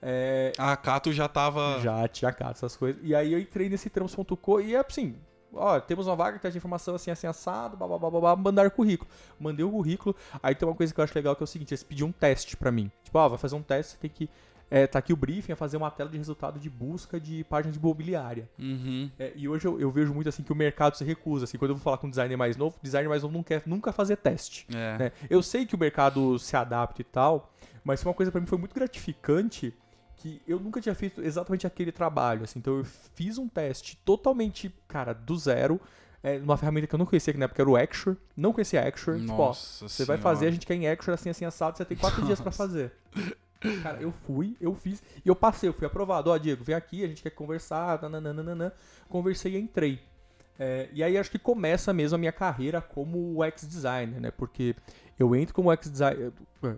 [0.00, 1.80] É, A Cato já tava.
[1.80, 3.00] já tinha CAT, essas coisas.
[3.04, 5.16] E aí eu entrei nesse Trampos.com e é assim.
[5.52, 9.10] Ó, temos uma vaga que tem de informação assim, assim, assado, babá, babá, mandar currículo.
[9.40, 10.14] Mandei o currículo.
[10.42, 12.12] Aí tem uma coisa que eu acho legal que é o seguinte: eles pediam um
[12.12, 12.90] teste pra mim.
[13.02, 14.28] Tipo, ó, vai fazer um teste, você tem que.
[14.70, 17.72] É, tá aqui o briefing, é fazer uma tela de resultado de busca de página
[17.72, 18.48] de imobiliária.
[18.58, 19.10] Uhum.
[19.18, 21.44] É, e hoje eu, eu vejo muito assim que o mercado se recusa.
[21.44, 23.42] Assim, quando eu vou falar com um designer mais novo, o designer mais novo não
[23.42, 24.66] quer nunca fazer teste.
[24.74, 24.98] É.
[24.98, 25.12] né?
[25.30, 27.52] Eu sei que o mercado se adapta e tal,
[27.82, 29.74] mas uma coisa pra mim foi muito gratificante
[30.18, 32.44] que eu nunca tinha feito exatamente aquele trabalho.
[32.44, 35.80] Assim, então eu fiz um teste totalmente, cara, do zero.
[36.20, 38.16] É, numa ferramenta que eu não conhecia, que na época era o Axure.
[38.36, 39.20] Não conhecia Axure.
[39.20, 41.84] Tipo, ó, Nossa você vai fazer, a gente quer em Axure assim, assim, assado, você
[41.84, 42.92] tem quatro dias pra fazer.
[43.82, 46.30] Cara, eu fui, eu fiz, e eu passei, eu fui aprovado.
[46.30, 48.72] Ó, Diego, vem aqui, a gente quer conversar, nananana.
[49.08, 50.00] Conversei e entrei.
[50.58, 54.30] É, e aí acho que começa mesmo a minha carreira como UX designer, né?
[54.30, 54.74] Porque
[55.18, 56.32] eu entro como UX designer,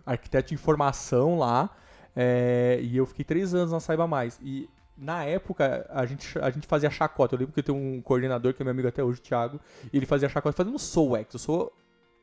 [0.05, 1.71] arquiteto de informação lá,
[2.15, 4.39] é, e eu fiquei três anos na Saiba Mais.
[4.43, 7.35] E na época a gente, a gente fazia chacota.
[7.35, 9.59] Eu lembro que tenho um coordenador que é meu amigo até hoje, o Thiago,
[9.91, 10.63] e ele fazia chacota.
[10.63, 11.73] Não sou UX, eu sou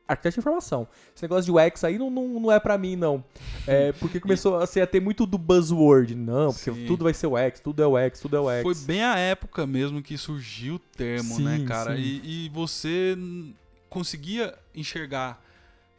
[0.08, 0.88] arquiteto de informação.
[1.14, 3.22] Esse negócio de UX aí não, não, não é pra mim, não.
[3.66, 6.14] É, porque começou a ser a ter muito do buzzword.
[6.14, 6.86] Não, porque Sim.
[6.86, 8.62] tudo vai ser UX, tudo é UX, tudo é UX.
[8.62, 11.96] Foi bem a época mesmo que surgiu o termo, Sim, né, cara?
[11.98, 13.16] E, e você
[13.90, 15.44] conseguia enxergar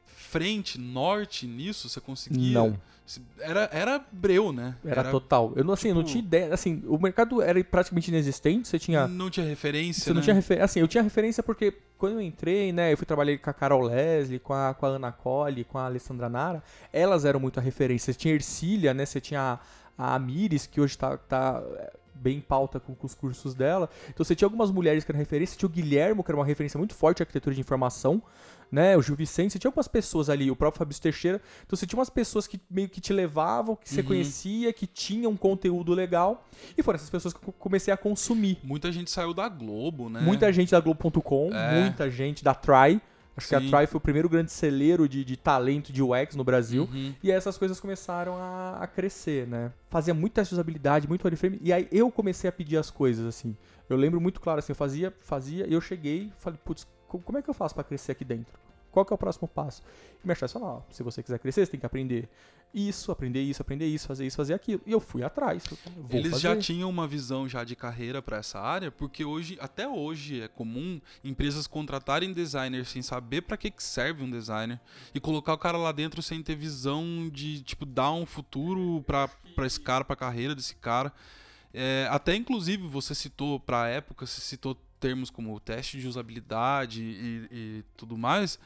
[0.06, 1.88] frente, norte nisso?
[1.88, 2.54] Você conseguia?
[2.54, 2.80] Não.
[3.40, 4.76] Era, era breu, né?
[4.86, 5.54] Era, total.
[5.56, 6.54] Eu não, assim, eu não tipo- tinha ideia.
[6.54, 8.68] Assim, o mercado era praticamente inexistente.
[8.68, 9.08] Você tinha.
[9.08, 10.24] Não tinha referência, Você não né?
[10.24, 10.66] tinha referência.
[10.66, 13.82] Assim, eu tinha referência porque quando eu entrei, né, eu fui trabalhar com a Carol
[13.82, 16.62] Leslie, com a, com a Ana Colli, com a Alessandra Nara.
[16.94, 18.14] Elas eram muito a referência.
[18.14, 19.06] Você tinha Ercília, né?
[19.06, 19.60] Você tinha
[19.98, 21.64] a, a Amires, que hoje tá, tá
[22.20, 23.90] bem em pauta com, com os cursos dela.
[24.10, 25.58] Então você tinha algumas mulheres que eram referência.
[25.58, 28.22] Tinha o Guilhermo, que era uma referência muito forte em arquitetura de informação.
[28.72, 31.42] Né, o Gil Vicente, você tinha algumas pessoas ali, o próprio Fabrício Teixeira.
[31.66, 34.06] Então você tinha umas pessoas que meio que te levavam, que você Uhum.
[34.08, 36.46] conhecia, que tinham um conteúdo legal.
[36.78, 38.60] E foram essas pessoas que eu comecei a consumir.
[38.64, 40.20] Muita gente saiu da Globo, né?
[40.22, 41.82] Muita gente da Globo.com, É.
[41.82, 43.02] muita gente da Try,
[43.40, 43.70] Acho que a Sim.
[43.72, 46.84] Try foi o primeiro grande celeiro de, de talento de UX no Brasil.
[46.92, 47.16] Uhum.
[47.24, 49.72] E aí essas coisas começaram a, a crescer, né?
[49.90, 51.60] Fazia muito teste de usabilidade, muito wireframe.
[51.64, 53.56] E aí eu comecei a pedir as coisas, assim.
[53.90, 57.20] Eu lembro muito claro, assim, eu fazia, fazia, e eu cheguei e falei, putz, co-
[57.20, 58.54] como é que eu faço pra crescer aqui dentro?
[58.92, 59.84] Qual que é o próximo passo?
[60.24, 62.30] E minha chefe falou, se você quiser crescer, você tem que aprender
[62.74, 64.82] isso, aprender isso, aprender isso, fazer isso, fazer aquilo.
[64.86, 65.64] E eu fui atrás.
[65.72, 66.42] eu Eles fazer.
[66.42, 70.48] já tinham uma visão já de carreira para essa área, porque hoje, até hoje, é
[70.48, 74.80] comum empresas contratarem designers sem saber para que, que serve um designer
[75.14, 79.66] e colocar o cara lá dentro sem ter visão de tipo dar um futuro para
[79.66, 81.12] esse cara, para a carreira desse cara.
[81.74, 87.02] É, até inclusive você citou para a época, você citou termos como teste de usabilidade
[87.02, 88.60] e, e tudo mais.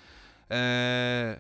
[0.50, 1.40] É,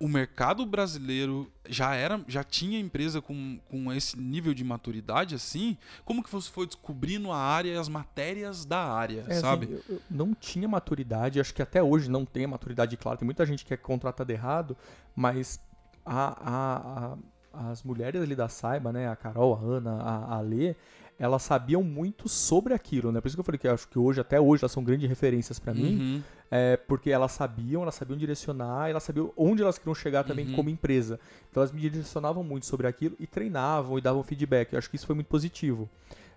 [0.00, 5.76] o mercado brasileiro já era, já tinha empresa com, com esse nível de maturidade assim?
[6.04, 9.66] Como que você foi descobrindo a área e as matérias da área, É, assim, sabe?
[9.70, 13.16] eu- eu não tinha maturidade, acho que até hoje não tem a maturidade, claro.
[13.18, 14.76] Tem muita gente que é contratada errado,
[15.14, 15.60] mas
[16.04, 17.14] a- a-
[17.54, 20.74] a- as mulheres ali da Saiba, né, a Carol, a Ana, a, a Lê,
[21.18, 23.20] elas sabiam muito sobre aquilo, né?
[23.20, 25.08] Por isso que eu falei que eu acho que hoje, até hoje, elas são grandes
[25.08, 26.22] referências pra mim, Uhum.
[26.50, 30.54] é, porque elas sabiam, elas sabiam direcionar, elas sabiam onde elas queriam chegar também Uhum.
[30.56, 31.20] como empresa.
[31.50, 34.72] Então elas me direcionavam muito sobre aquilo e treinavam e davam feedback.
[34.72, 35.88] Eu acho que isso foi muito positivo.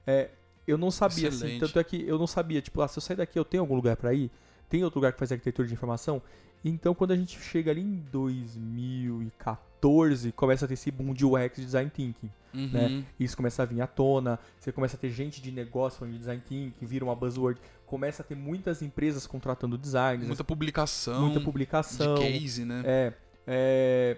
[0.06, 0.30] É,
[0.68, 1.60] eu não sabia, assim, Excelente.
[1.60, 3.76] tanto é que eu não sabia, tipo, ah, se eu sair daqui eu tenho algum
[3.76, 4.30] lugar pra ir?
[4.70, 6.22] Tem outro lugar que faz arquitetura de informação?
[6.64, 11.56] Então quando a gente chega ali em 2014, começa a ter esse boom de UX
[11.58, 12.70] de design thinking Uhum.
[12.72, 13.04] né?
[13.20, 16.20] Isso começa a vir à tona, você começa a ter gente de negócio falando de
[16.20, 21.40] design thinking, vira uma buzzword, começa a ter muitas empresas contratando designers, Muita publicação, muita
[21.40, 22.82] de publicação, case, né?
[22.86, 23.14] é,
[23.46, 24.18] é,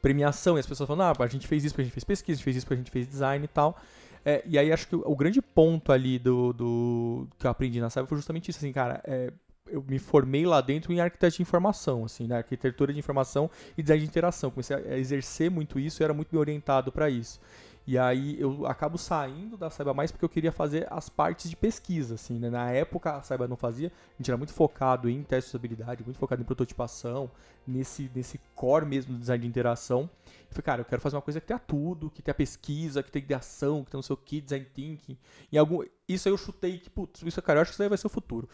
[0.00, 2.32] premiação, e as pessoas falam, ah, a gente fez isso porque a gente fez pesquisa,
[2.32, 3.76] a gente fez isso porque a gente fez design e tal.
[4.24, 7.80] É, e aí acho que o, o grande ponto ali do, do que eu aprendi
[7.80, 9.32] na Cyber foi justamente isso, assim, cara, é,
[9.70, 13.82] eu me formei lá dentro em arquitetura de informação, assim, né, arquitetura de informação e
[13.82, 14.50] design de interação.
[14.50, 17.40] Comecei a exercer muito isso e era muito bem orientado para isso.
[17.86, 21.56] E aí eu acabo saindo da Saiba Mais porque eu queria fazer as partes de
[21.56, 22.50] pesquisa, assim, né?
[22.50, 26.04] Na época a Saiba não fazia, a gente era muito focado em teste de usabilidade,
[26.04, 27.30] muito focado em prototipação,
[27.66, 30.08] nesse, nesse core mesmo do design de interação.
[30.50, 33.24] Falei, cara, eu quero fazer uma coisa que tenha tudo, que tenha pesquisa, que tenha
[33.24, 35.16] ideação, que tenha não sei o que, design thinking.
[35.50, 37.88] E algum, isso aí eu chutei que, putz, isso, cara, eu acho que isso aí
[37.88, 38.48] vai ser o futuro.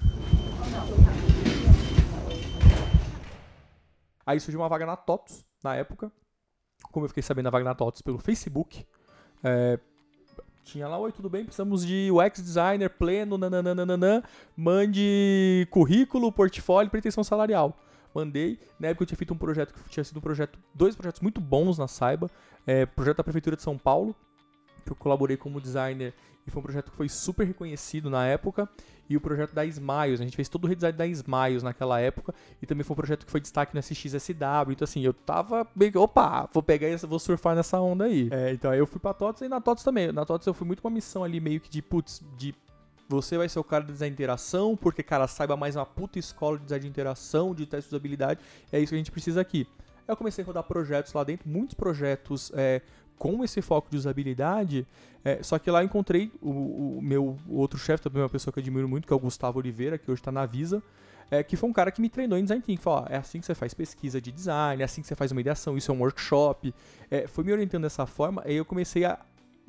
[4.26, 6.12] Aí surgiu uma vaga na TOTS, na época.
[6.92, 8.86] Como eu fiquei sabendo da vaga na TOTS pelo Facebook,
[9.42, 9.78] é,
[10.64, 11.44] tinha lá, oi, tudo bem?
[11.44, 14.22] Precisamos de UX designer pleno, nananana,
[14.54, 17.78] mande currículo, portfólio, pretensão salarial.
[18.16, 21.20] Mandei, na época eu tinha feito um projeto que tinha sido um projeto, dois projetos
[21.20, 22.30] muito bons na Saiba,
[22.66, 24.16] é, projeto da Prefeitura de São Paulo,
[24.86, 26.14] que eu colaborei como designer
[26.46, 28.68] e foi um projeto que foi super reconhecido na época,
[29.08, 32.34] e o projeto da Smiles, a gente fez todo o redesign da Smiles naquela época,
[32.62, 35.92] e também foi um projeto que foi destaque no SXSW, então assim, eu tava bem,
[35.96, 38.28] opa, vou pegar essa, vou surfar nessa onda aí.
[38.30, 40.66] É, então aí eu fui pra TOTS e na TOTS também, na TOTS eu fui
[40.66, 42.54] muito com uma missão ali meio que de, putz, de
[43.08, 46.18] você vai ser o cara do design de interação, porque, cara, saiba mais uma puta
[46.18, 48.40] escola de design de interação, de teste de usabilidade,
[48.72, 49.66] é isso que a gente precisa aqui.
[50.06, 52.80] Eu comecei a rodar projetos lá dentro, muitos projetos é,
[53.18, 54.86] com esse foco de usabilidade,
[55.24, 58.62] é, só que lá encontrei o, o meu outro chefe, também uma pessoa que eu
[58.62, 60.82] admiro muito, que é o Gustavo Oliveira, que hoje está na Visa,
[61.30, 62.80] é, que foi um cara que me treinou em design thinking.
[62.80, 65.32] Falou, ó, é assim que você faz pesquisa de design, é assim que você faz
[65.32, 66.72] uma ideação, isso é um workshop.
[67.10, 69.18] É, foi me orientando dessa forma, aí eu comecei a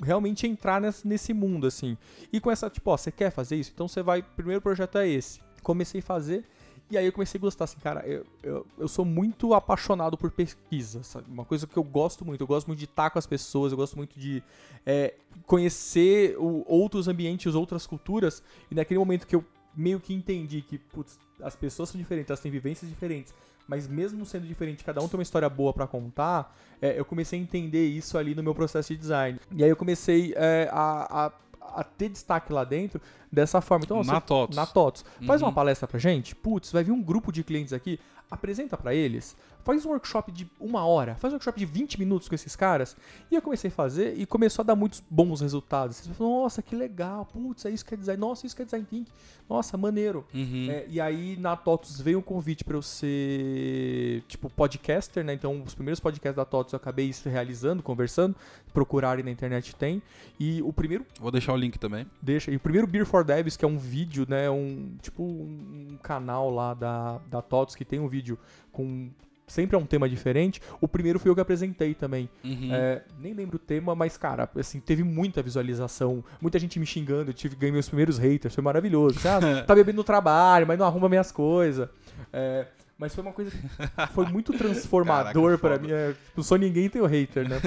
[0.00, 1.96] realmente entrar nesse, mundo, assim.
[2.32, 3.72] E com essa, tipo, ó, você quer fazer isso?
[3.74, 5.40] Então você vai, primeiro projeto é esse.
[5.62, 6.44] Comecei a fazer,
[6.90, 10.30] e aí eu comecei a gostar, assim, cara, eu, eu, eu sou muito apaixonado por
[10.30, 11.26] pesquisa, sabe?
[11.30, 13.76] Uma coisa que eu gosto muito, eu gosto muito de estar com as pessoas, eu
[13.76, 14.42] gosto muito de
[14.86, 15.14] é,
[15.46, 19.44] conhecer o, outros ambientes, outras culturas, e naquele momento que eu
[19.76, 23.34] meio que entendi que, putz, as pessoas são diferentes, elas têm vivências diferentes,
[23.68, 27.38] mas mesmo sendo diferente, cada um tem uma história boa pra contar, é, eu comecei
[27.38, 29.38] a entender isso ali no meu processo de design.
[29.54, 31.26] E aí eu comecei é, a,
[31.60, 33.00] a, a ter destaque lá dentro
[33.30, 33.84] dessa forma.
[33.84, 34.56] Então, Na você- TOTS.
[34.56, 35.04] Na TOTS.
[35.26, 35.48] Faz Uhum.
[35.48, 38.00] uma palestra pra gente, putz, vai vir um grupo de clientes aqui,
[38.30, 42.28] apresenta pra eles, faz um workshop de uma hora, faz um workshop de 20 minutos
[42.28, 42.96] com esses caras.
[43.30, 45.96] E eu comecei a fazer e começou a dar muitos bons resultados.
[45.96, 48.64] Você falou, nossa, que legal, putz, é isso que é design, nossa, isso que é
[48.64, 49.10] design thinking,
[49.48, 50.26] nossa, maneiro.
[50.34, 50.68] Uhum.
[50.70, 55.32] É, e aí na TOTUS veio um convite pra eu ser, tipo, podcaster, né?
[55.32, 58.36] Então os primeiros podcasts da TOTUS eu acabei realizando, conversando,
[58.72, 60.02] procurarem na internet tem.
[60.38, 62.06] E o primeiro Vou deixar o link também.
[62.20, 62.50] deixa.
[62.50, 64.50] E o primeiro Beer for Devs, que é um vídeo, né?
[64.50, 68.38] Um, tipo um, canal lá da, da TOTS que tem um vídeo
[68.72, 69.10] com.
[69.48, 70.60] Sempre é um tema diferente.
[70.80, 72.28] O primeiro foi eu que apresentei também.
[72.44, 72.68] Uhum.
[72.72, 77.30] É, nem lembro o tema, mas, cara, assim, teve muita visualização, muita gente me xingando,
[77.30, 79.18] eu tive ganhei meus primeiros haters, foi maravilhoso.
[79.26, 81.88] Ah, tá bebendo no trabalho, mas não arruma minhas coisas.
[82.32, 82.66] É,
[82.98, 85.78] Mas foi uma coisa que foi muito transformador foda.
[85.78, 85.90] mim.
[85.90, 87.60] É, não sou ninguém, tem o hater, né?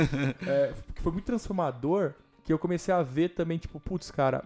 [0.45, 2.13] É, foi muito transformador
[2.43, 4.43] que eu comecei a ver também, tipo, putz, cara,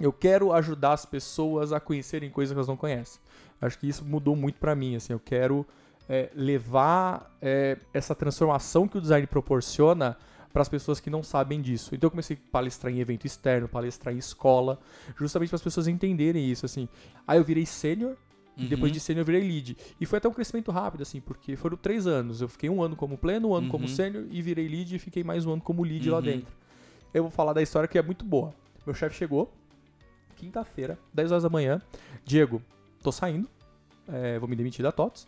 [0.00, 3.20] eu quero ajudar as pessoas a conhecerem coisas que elas não conhecem.
[3.60, 5.66] Acho que isso mudou muito pra mim, assim, eu quero
[6.08, 10.16] é, levar é, essa transformação que o design proporciona
[10.52, 11.94] para as pessoas que não sabem disso.
[11.94, 14.78] Então eu comecei a palestrar em evento externo, palestrar em escola,
[15.16, 16.88] justamente para as pessoas entenderem isso, assim.
[17.26, 18.16] Aí eu virei sênior,
[18.56, 18.94] e depois Uhum.
[18.94, 19.76] de sênior eu virei lead.
[20.00, 22.40] E foi até um crescimento rápido, assim, porque foram três anos.
[22.40, 23.88] Eu fiquei um ano como pleno, um ano como Uhum.
[23.88, 26.22] sênior e virei lead e fiquei mais um ano como lead lá Uhum.
[26.22, 26.54] dentro.
[27.12, 28.54] Eu vou falar da história que é muito boa.
[28.86, 29.52] Meu chefe chegou,
[30.36, 31.80] quinta-feira, 10 horas da manhã.
[32.24, 32.62] Diego,
[33.02, 33.48] tô saindo,
[34.08, 35.26] é, vou me demitir da TOTS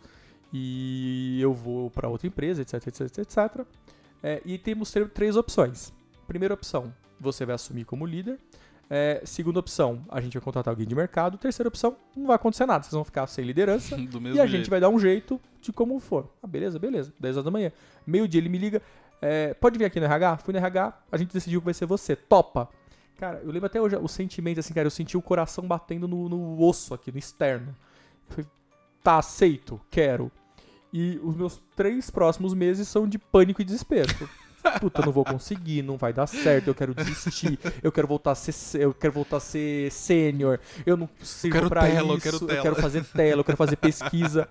[0.51, 3.65] e eu vou para outra empresa, etc, etc, etc.
[4.23, 5.93] É, e temos três opções.
[6.27, 8.39] Primeira opção, você vai assumir como líder.
[8.89, 11.37] É, segunda opção, a gente vai contratar alguém de mercado.
[11.37, 13.97] Terceira opção, não vai acontecer nada, vocês vão ficar sem liderança.
[13.99, 14.47] E a jeito.
[14.47, 16.29] gente vai dar um jeito de como for.
[16.41, 17.13] Ah, beleza, beleza.
[17.19, 17.71] 10 horas da manhã.
[18.05, 18.81] Meio-dia ele me liga.
[19.21, 20.37] é, pode vir aqui no RH?
[20.37, 22.15] Fui no RH, a gente decidiu que vai ser você.
[22.15, 22.69] Topa!
[23.17, 26.29] Cara, eu lembro até hoje o sentimento, assim, cara, eu senti o coração batendo no,
[26.29, 27.75] no osso aqui, no externo.
[28.29, 28.51] Eu falei,
[29.07, 30.29] tá, aceito, quero.
[30.91, 34.13] E os meus três próximos meses são de pânico e desespero.
[34.81, 38.31] Puta, eu não vou conseguir, não vai dar certo, eu quero desistir, eu quero voltar
[38.31, 42.17] a ser, eu quero voltar a ser sênior, eu não sirvo quero pra tela, eu
[42.17, 42.59] isso, quero tela.
[42.59, 44.49] eu quero fazer tela, eu quero fazer pesquisa.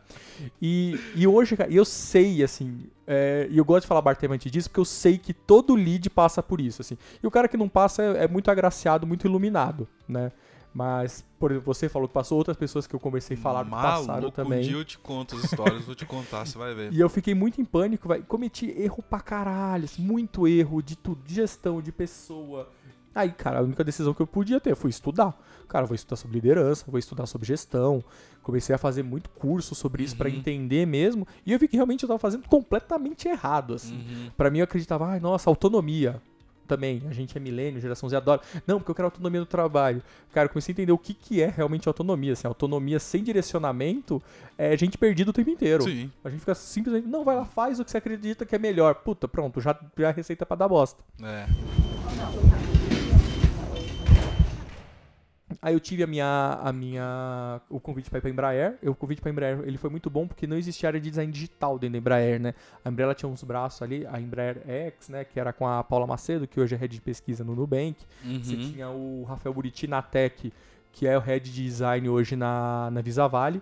[0.63, 4.71] E, e hoje, cara, eu sei, assim, é, e eu gosto de falar abertamente disso,
[4.71, 6.97] porque eu sei que todo lead passa por isso, assim.
[7.23, 10.33] E o cara que não passa é, é muito agraciado, muito iluminado, né?
[10.77, 14.07] Mas, por exemplo, você falou que passou, outras pessoas que eu conversei falaram que passaram
[14.07, 14.59] Maluco, também.
[14.59, 16.93] Um dia eu te conto as histórias, vou te contar, você vai ver.
[16.93, 18.21] E eu fiquei muito em pânico, vai.
[18.21, 22.69] Cometi erro pra caralho, muito erro de tudo, de gestão, de pessoa.
[23.15, 25.35] Aí, cara, a única decisão que eu podia ter foi estudar.
[25.67, 28.05] Cara, vou estudar sobre liderança, vou estudar sobre gestão.
[28.43, 30.35] Comecei a fazer muito curso sobre isso pra Uhum.
[30.37, 31.27] entender mesmo.
[31.47, 33.95] E eu vi que realmente eu tava fazendo completamente errado, assim.
[33.97, 34.31] Uhum.
[34.37, 36.21] Pra mim eu acreditava, ai, nossa, autonomia.
[36.67, 38.41] Também, a gente é milênio, geração Z adora.
[38.67, 40.03] Não, porque eu quero autonomia no trabalho.
[40.33, 42.33] Cara, eu comecei a entender o que, que é realmente autonomia.
[42.33, 44.23] Assim, autonomia sem direcionamento
[44.59, 45.85] é gente perdida o tempo inteiro.
[45.85, 46.11] Sim.
[46.25, 48.97] A gente fica simplesmente, não, vai lá, faz o que você acredita que é melhor.
[48.97, 51.03] Puta, pronto, já, já é receita pra dar bosta.
[51.23, 52.66] É.
[55.63, 58.79] Aí eu tive a minha, a minha, o convite para ir pra Embraer.
[58.83, 61.33] Eu, o convite pra Embraer, ele foi muito bom porque não existia área de design
[61.33, 62.55] digital dentro da Embraer, né?
[62.85, 66.07] A Embraer tinha uns braços ali, a Embraer X, né, que era com a Paula
[66.07, 67.97] Macedo, que hoje é head de pesquisa no Nubank.
[68.43, 68.73] Você Uhum.
[68.73, 70.53] tinha o Rafael Buriti na Tech,
[70.93, 73.61] que é o head de design hoje na, na Visa Vale.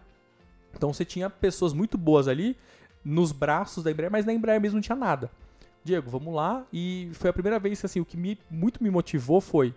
[0.76, 2.56] Então você tinha pessoas muito boas ali
[3.04, 5.30] nos braços da Embraer, mas na Embraer mesmo não tinha nada.
[5.84, 6.64] Diego, vamos lá.
[6.72, 9.74] E foi a primeira vez que assim, o que me, muito me motivou foi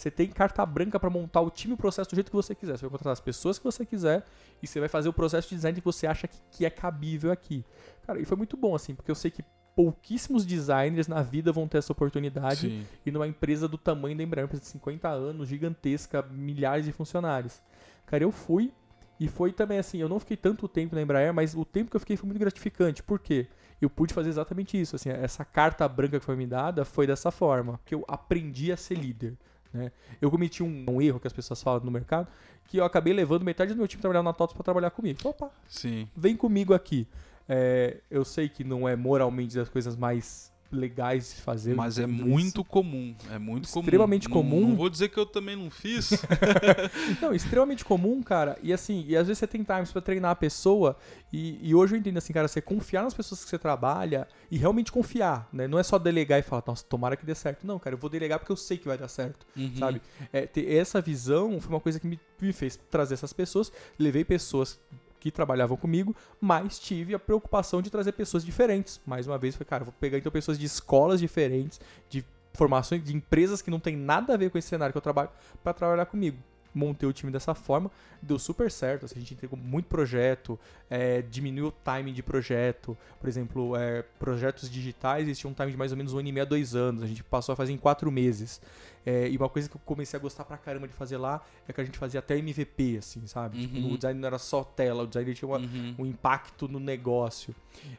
[0.00, 2.54] você tem carta branca para montar o time e o processo do jeito que você
[2.54, 2.78] quiser.
[2.78, 4.24] Você vai contratar as pessoas que você quiser
[4.62, 7.30] e você vai fazer o processo de design que você acha que, que é cabível
[7.30, 7.64] aqui.
[8.06, 9.44] Cara, e foi muito bom, assim, porque eu sei que
[9.76, 12.86] pouquíssimos designers na vida vão ter essa oportunidade Sim.
[13.04, 16.92] e numa empresa do tamanho da Embraer, uma empresa de 50 anos, gigantesca, milhares de
[16.92, 17.60] funcionários.
[18.06, 18.72] Cara, eu fui
[19.18, 21.96] e foi também assim, eu não fiquei tanto tempo na Embraer, mas o tempo que
[21.96, 23.02] eu fiquei foi muito gratificante.
[23.02, 23.46] Por quê?
[23.80, 27.30] Eu pude fazer exatamente isso, assim, essa carta branca que foi me dada foi dessa
[27.30, 29.36] forma, que eu aprendi a ser líder.
[29.72, 29.92] Né?
[30.20, 32.28] Eu cometi um, um erro que as pessoas falam no mercado,
[32.66, 35.18] que eu acabei levando metade do meu time trabalhando na TOTS para trabalhar comigo.
[35.24, 36.08] Opa, Sim.
[36.16, 37.06] vem comigo aqui.
[37.48, 41.74] É, eu sei que não é moralmente das coisas mais legais de fazer.
[41.74, 43.14] Mas é entendo muito comum.
[43.30, 43.82] É muito comum.
[43.84, 44.68] Extremamente Não- comum.
[44.68, 46.10] Não, vou dizer que eu também não fiz.
[47.20, 48.58] Não, extremamente comum, cara.
[48.62, 50.96] E assim, e às vezes você tem times pra treinar a pessoa.
[51.32, 54.56] E, e hoje eu entendo assim, cara, você confiar nas pessoas que você trabalha e
[54.58, 55.66] realmente confiar, né?
[55.66, 57.66] Não é só delegar e falar, nossa, tomara que dê certo.
[57.66, 59.76] Não, cara, eu vou delegar porque eu sei que vai dar certo, Uhum.
[59.76, 60.00] sabe?
[60.32, 63.72] É, ter essa visão foi uma coisa que me, me fez trazer essas pessoas.
[63.98, 64.78] Levei pessoas
[65.20, 69.00] que trabalhavam comigo, mas tive a preocupação de trazer pessoas diferentes.
[69.06, 71.78] Mais uma vez, foi, cara, vou pegar então pessoas de escolas diferentes,
[72.08, 75.02] de formações, de empresas que não tem nada a ver com esse cenário que eu
[75.02, 75.30] trabalho,
[75.62, 76.38] pra trabalhar comigo.
[76.72, 77.90] Montei o time dessa forma,
[78.22, 79.04] deu super certo.
[79.04, 82.96] assim, a gente entregou muito projeto, é, diminuiu o timing de projeto.
[83.18, 86.28] Por exemplo, é, projetos digitais eles tinham um time de mais ou menos um ano
[86.28, 87.02] e meio a dois anos.
[87.02, 88.60] A gente passou a fazer em quatro meses.
[89.04, 91.72] É, e uma coisa que eu comecei a gostar pra caramba de fazer lá é
[91.72, 93.58] que a gente fazia até MVP, assim, sabe?
[93.62, 93.92] Tipo, Uhum.
[93.94, 95.94] o design não era só tela, o design tinha uma, Uhum.
[96.00, 97.54] um impacto no negócio.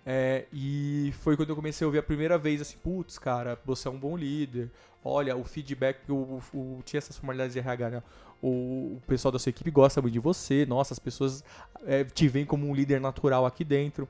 [0.05, 3.87] É, e foi quando eu comecei a ouvir a primeira vez assim, putz, cara, você
[3.87, 4.69] é um bom líder.
[5.03, 8.03] olha, o feedback, o, o- tinha essas formalidades de RH, né?
[8.41, 11.43] O, o pessoal da sua equipe gosta muito de você, nossa, as pessoas
[11.85, 14.07] é, te veem como um líder natural aqui dentro.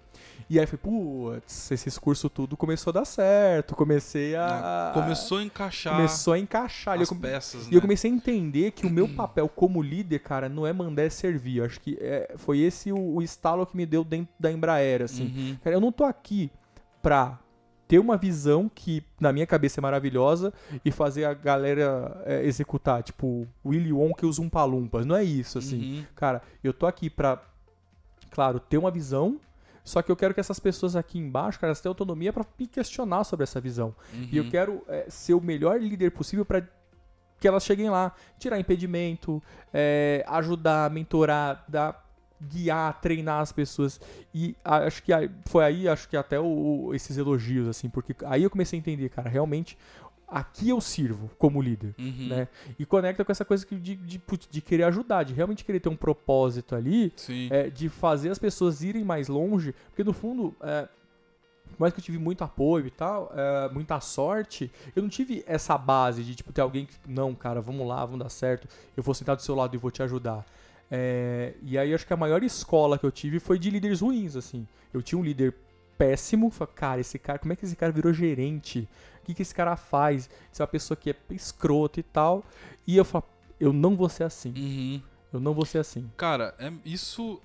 [0.50, 4.92] E aí foi, putz, esse curso tudo começou a dar certo, comecei a...
[4.94, 6.98] Começou a encaixar começou a encaixar.
[6.98, 7.78] E as come- peças, e né?
[7.78, 11.10] eu comecei a entender que o meu papel como líder, cara, não é mandar é
[11.10, 11.58] servir.
[11.58, 15.02] Eu acho que é, foi esse o, o estalo que me deu dentro da Embraer,
[15.02, 15.26] assim.
[15.26, 15.58] Uhum.
[15.64, 16.50] Cara, eu não tô aqui
[17.02, 17.38] pra
[17.92, 20.54] ter uma visão que na minha cabeça é maravilhosa
[20.86, 25.06] e fazer a galera é, executar, tipo, Willy Wonka e os Umpalumpas.
[25.06, 25.98] Não é isso, assim.
[25.98, 26.06] Uhum.
[26.16, 27.42] Cara, eu tô aqui pra,
[28.30, 29.42] claro, ter uma visão,
[29.84, 32.66] só que eu quero que essas pessoas aqui embaixo, cara, elas tenham autonomia pra me
[32.66, 33.94] questionar sobre essa visão.
[34.32, 34.50] E eu Uhum.
[34.50, 36.66] quero é, ser o melhor líder possível para
[37.42, 42.10] que elas cheguem lá, tirar impedimento, é, ajudar, mentorar, dar,
[42.50, 44.00] guiar, treinar as pessoas.
[44.34, 45.12] E acho que
[45.46, 49.10] foi aí, acho que até o- esses elogios, assim, porque aí eu comecei a entender,
[49.10, 49.78] cara, realmente
[50.28, 51.94] aqui eu sirvo como líder.
[52.00, 52.28] Uhum.
[52.30, 52.48] Né?
[52.80, 55.90] E conecta com essa coisa que de, de, de querer ajudar, de realmente querer ter
[55.90, 57.12] um propósito ali,
[57.52, 60.88] é, de fazer as pessoas irem mais longe, porque no fundo, é,
[61.72, 65.44] por mais que eu tive muito apoio e tal, é, muita sorte, eu não tive
[65.46, 69.04] essa base de tipo ter alguém que, não, cara, vamos lá, vamos dar certo, eu
[69.04, 70.46] vou sentar do seu lado e vou te ajudar.
[70.94, 74.36] É, e aí acho que a maior escola que eu tive foi de líderes ruins,
[74.36, 74.68] assim.
[74.94, 75.56] Eu tinha um líder
[75.98, 78.90] péssimo, falei, cara, esse cara, como é que esse cara virou gerente?
[79.22, 80.30] O que, que esse cara faz?
[80.52, 82.44] Isso é uma pessoa que é escrota e tal.
[82.86, 83.24] E eu falo,
[83.60, 84.54] eu não vou ser assim.
[84.58, 85.02] Uhum.
[85.32, 86.12] Eu não vou ser assim.
[86.18, 87.40] Cara, é, isso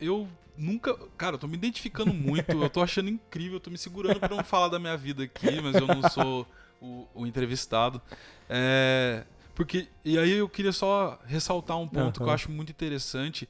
[0.00, 0.26] eu
[0.56, 0.94] nunca.
[1.16, 4.34] Cara, eu tô me identificando muito, eu tô achando incrível, eu tô me segurando pra
[4.34, 6.46] não falar da minha vida aqui, mas eu não sou
[6.80, 8.00] o, o entrevistado.
[8.48, 9.88] É, porque.
[10.04, 13.48] E aí eu queria só ressaltar um ponto que eu acho muito interessante.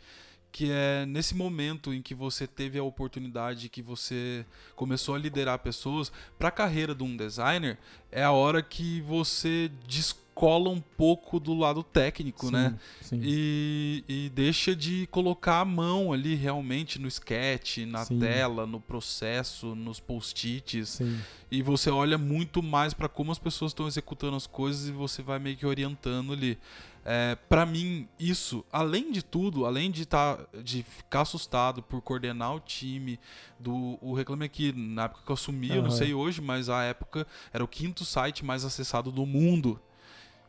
[0.53, 5.59] Que é nesse momento em que você teve a oportunidade, que você começou a liderar
[5.61, 7.79] pessoas, para a carreira de um designer,
[8.11, 12.77] é a hora que você descola um pouco do lado técnico, né?
[13.01, 13.21] Sim.
[13.23, 18.19] E, e deixa de colocar a mão ali realmente no sketch, na Sim.
[18.19, 20.89] tela, no processo, nos post-its.
[20.89, 21.21] Sim.
[21.51, 25.23] E você olha muito mais para como as pessoas estão executando as coisas e você
[25.23, 26.59] vai meio que orientando ali.
[27.05, 32.55] É, para mim, isso, além de tudo, além de, tá, de ficar assustado por coordenar
[32.55, 33.19] o time
[33.59, 36.83] do o Reclame Aqui, na época que eu assumi, eu não sei hoje, mas a
[36.83, 39.81] época era o quinto site mais acessado do mundo.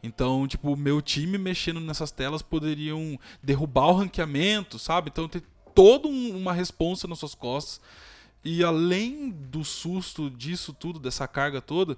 [0.03, 5.09] Então, tipo, meu time mexendo nessas telas poderiam derrubar o ranqueamento, sabe?
[5.09, 5.41] Então tem
[5.73, 7.79] toda um- uma responsa nas suas costas.
[8.43, 11.95] E além do susto disso tudo, dessa carga toda,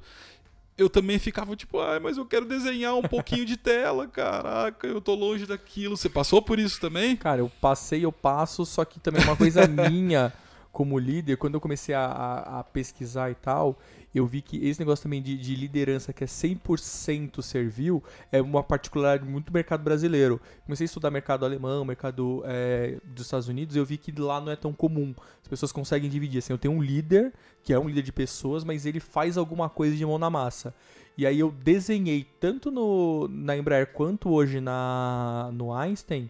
[0.78, 5.00] eu também ficava tipo, ai, mas eu quero desenhar um pouquinho de tela, caraca, eu
[5.02, 5.96] tô longe daquilo.
[5.96, 7.16] Você passou por isso também?
[7.16, 10.34] Cara, eu passei, eu passo, só que também uma coisa minha
[10.72, 13.78] como líder, quando eu comecei a, a- a pesquisar e tal,
[14.14, 18.64] eu vi que esse negócio também de, de liderança que é 100% servil é uma
[18.64, 20.40] particularidade muito do mercado brasileiro.
[20.66, 24.52] Comecei a estudar mercado alemão, mercado é, dos Estados Unidos, eu vi que lá não
[24.52, 25.16] é tão comum.
[25.42, 26.40] As pessoas conseguem dividir.
[26.40, 29.70] Assim, eu tenho um líder, que é um líder de pessoas, mas ele faz alguma
[29.70, 30.74] coisa de mão na massa.
[31.18, 36.30] E aí eu desenhei tanto no, na Embraer quanto hoje na, no Einstein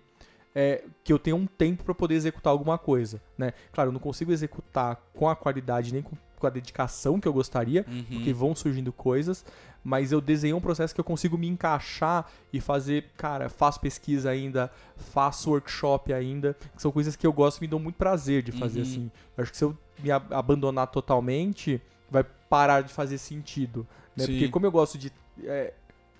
[0.56, 3.54] é, que eu tenho um tempo para poder executar alguma coisa, né?
[3.72, 7.32] Claro, eu não consigo executar com a qualidade nem com, com a dedicação que eu
[7.32, 8.04] gostaria, Uhum.
[8.12, 9.46] porque vão surgindo coisas,
[9.82, 14.30] mas eu desenhei um processo que eu consigo me encaixar e fazer, cara, faço pesquisa
[14.30, 18.44] ainda, faço workshop ainda, que são coisas que eu gosto e me dão muito prazer
[18.44, 18.86] de fazer Uhum.
[18.86, 19.12] assim.
[19.38, 24.26] Eu acho que se eu me ab- abandonar totalmente, vai parar de fazer sentido, né?
[24.28, 25.12] Porque como eu gosto de,
[25.46, 25.74] é,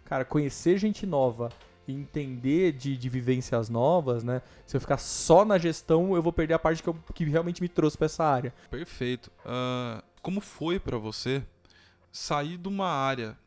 [0.06, 1.50] cara, conhecer gente nova
[1.86, 4.42] e entender de, de vivências novas, né?
[4.66, 7.62] Se eu ficar só na gestão, eu vou perder a parte que, eu- que realmente
[7.62, 8.54] me trouxe pra essa área.
[8.72, 9.30] Perfeito.
[9.46, 11.44] Ah, como foi pra você
[12.12, 13.38] sair de uma área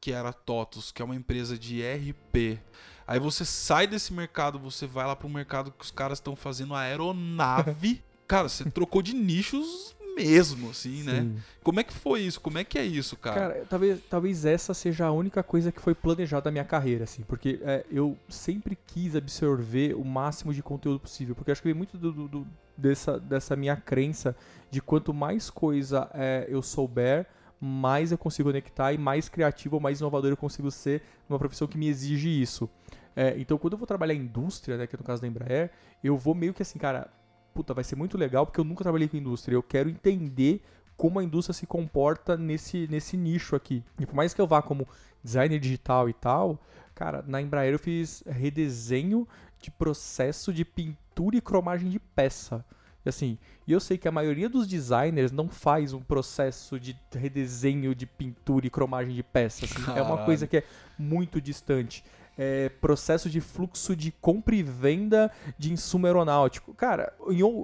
[0.00, 2.58] que era TOTUS, que é uma empresa de RP?
[3.06, 6.74] Aí você sai desse mercado, você vai lá pro mercado que os caras estão fazendo
[6.74, 8.02] aeronave.
[8.26, 11.22] cara, você trocou de nichos mesmo, assim, né?
[11.22, 11.36] Sim.
[11.62, 12.40] Como é que foi isso?
[12.40, 13.40] Como é que é isso, cara?
[13.52, 17.22] Cara, talvez, talvez essa seja a única coisa que foi planejada na minha carreira, assim,
[17.24, 21.68] porque é, eu sempre quis absorver o máximo de conteúdo possível, porque eu acho que
[21.68, 24.36] vem muito do- do- dessa, dessa minha crença
[24.70, 27.26] de quanto mais coisa é, eu souber,
[27.60, 31.66] mais eu consigo conectar e mais criativo ou mais inovador eu consigo ser numa profissão
[31.66, 32.68] que me exige isso.
[33.16, 35.70] É, então, quando eu vou trabalhar em indústria, né, que é no caso da Embraer,
[36.02, 37.08] eu vou meio que assim, cara,
[37.54, 39.54] puta, vai ser muito legal porque eu nunca trabalhei com indústria.
[39.54, 40.60] Eu quero entender
[40.96, 43.82] como a indústria se comporta nesse, nesse nicho aqui.
[43.98, 44.86] E por mais que eu vá como
[45.22, 46.60] designer digital e tal,
[46.94, 49.26] cara, na Embraer eu fiz redesenho
[49.64, 52.64] de processo de pintura e cromagem de peça.
[53.04, 56.96] E assim, e eu sei que a maioria dos designers não faz um processo de
[57.12, 59.70] redesenho de pintura e cromagem de peças.
[59.70, 60.64] Assim, é uma coisa que é
[60.98, 62.04] muito distante.
[62.36, 66.74] É processo de fluxo de compra e venda de insumo aeronáutico.
[66.74, 67.12] Cara,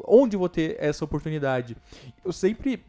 [0.06, 1.76] onde eu vou ter essa oportunidade?
[2.24, 2.84] Eu sempre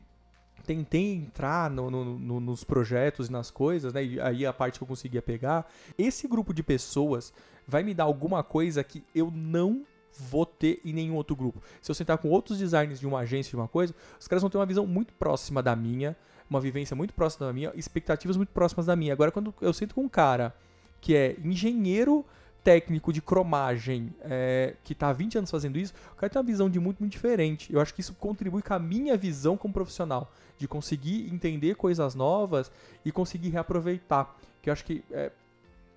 [0.61, 4.03] tentei entrar no- no- no- nos projetos e nas coisas, né?
[4.03, 5.69] E aí a parte que eu conseguia pegar.
[5.97, 7.33] Esse grupo de pessoas
[7.67, 9.83] vai me dar alguma coisa que eu não
[10.29, 11.61] vou ter em nenhum outro grupo.
[11.81, 14.49] Se eu sentar com outros designers de uma agência, de uma coisa, os caras vão
[14.49, 16.15] ter uma visão muito próxima da minha,
[16.49, 19.13] uma vivência muito próxima da minha, expectativas muito próximas da minha.
[19.13, 20.53] Agora, quando eu sento com um cara
[20.99, 22.25] que é engenheiro
[22.63, 26.45] técnico de cromagem, é, que tá há 20 anos fazendo isso, o cara tem uma
[26.45, 27.73] visão de muito, muito diferente.
[27.73, 32.13] Eu acho que isso contribui com a minha visão como profissional, de conseguir entender coisas
[32.13, 32.71] novas
[33.03, 34.35] e conseguir reaproveitar.
[34.61, 35.31] Que eu acho que é,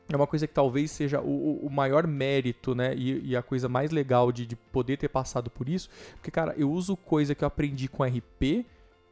[0.09, 2.95] é uma coisa que talvez seja o, o- maior mérito, né?
[2.95, 5.91] E, e a coisa mais legal de, de poder ter passado por isso.
[6.15, 8.65] Porque, cara, eu uso coisa que eu aprendi com RP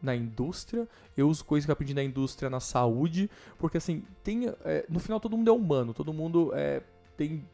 [0.02, 4.48] na indústria, eu uso coisa que eu aprendi na indústria na saúde, porque assim, tem.
[4.64, 6.82] é, no final todo mundo é humano, todo mundo é,
[7.22, 7.44] tem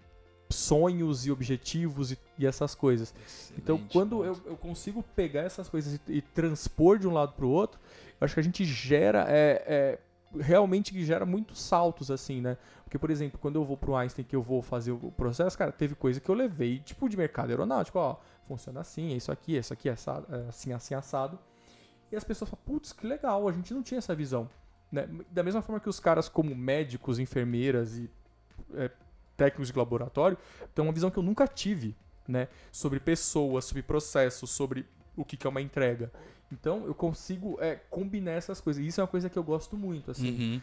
[0.50, 3.14] sonhos e objetivos e, e essas coisas.
[3.56, 7.34] Então, Excelente quando eu, eu consigo pegar essas coisas e, e transpor de um lado
[7.34, 7.78] para o outro,
[8.18, 9.98] eu acho que a gente gera, é, é,
[10.40, 12.56] realmente gera muitos saltos, assim, né?
[12.82, 15.70] Porque, por exemplo, quando eu vou pro Einstein que eu vou fazer o processo, cara,
[15.70, 18.16] teve coisa que eu levei, tipo, de mercado aeronáutico, ó,
[18.46, 21.38] funciona assim, é isso aqui, é isso aqui, é assado, é assim, assim, assado.
[22.10, 24.48] E as pessoas falam, putz, que legal, a gente não tinha essa visão.
[24.90, 25.06] Né?
[25.30, 28.10] Da mesma forma que os caras, como médicos, enfermeiras e
[28.74, 28.90] é,
[29.39, 30.36] técnicos de laboratório,
[30.74, 32.49] têm uma visão que eu nunca tive, né?
[32.70, 34.84] Sobre pessoas, sobre processos, sobre
[35.16, 36.12] o que, que é uma entrega.
[36.53, 38.84] Então, eu consigo é, combinar essas coisas.
[38.84, 40.30] E isso é uma coisa que eu gosto muito, assim.
[40.30, 40.62] Uhum.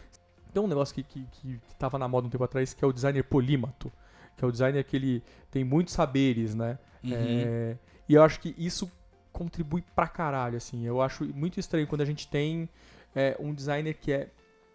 [0.53, 2.93] Tem um negócio que, que, que tava na moda um tempo atrás, que é o
[2.93, 3.91] designer polímato.
[4.35, 6.77] Que é o designer que ele tem muitos saberes, né?
[7.03, 7.11] Uhum.
[7.13, 7.77] É,
[8.09, 8.91] e eu acho que isso
[9.31, 10.85] contribui pra caralho, assim.
[10.85, 12.69] Eu acho muito estranho quando a gente tem
[13.15, 14.29] é, um designer que é.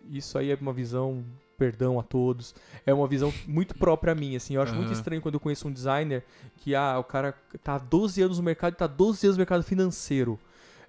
[0.08, 1.22] Isso aí é uma visão,
[1.60, 2.54] perdão a todos,
[2.86, 4.54] é uma visão muito própria a mim, assim.
[4.54, 4.96] Eu acho muito Aham.
[4.96, 6.24] estranho quando eu conheço um designer
[6.56, 9.36] que, ah, o cara tá há 12 anos no mercado e tá há 12 anos
[9.36, 10.40] no mercado financeiro.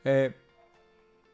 [0.05, 0.31] É,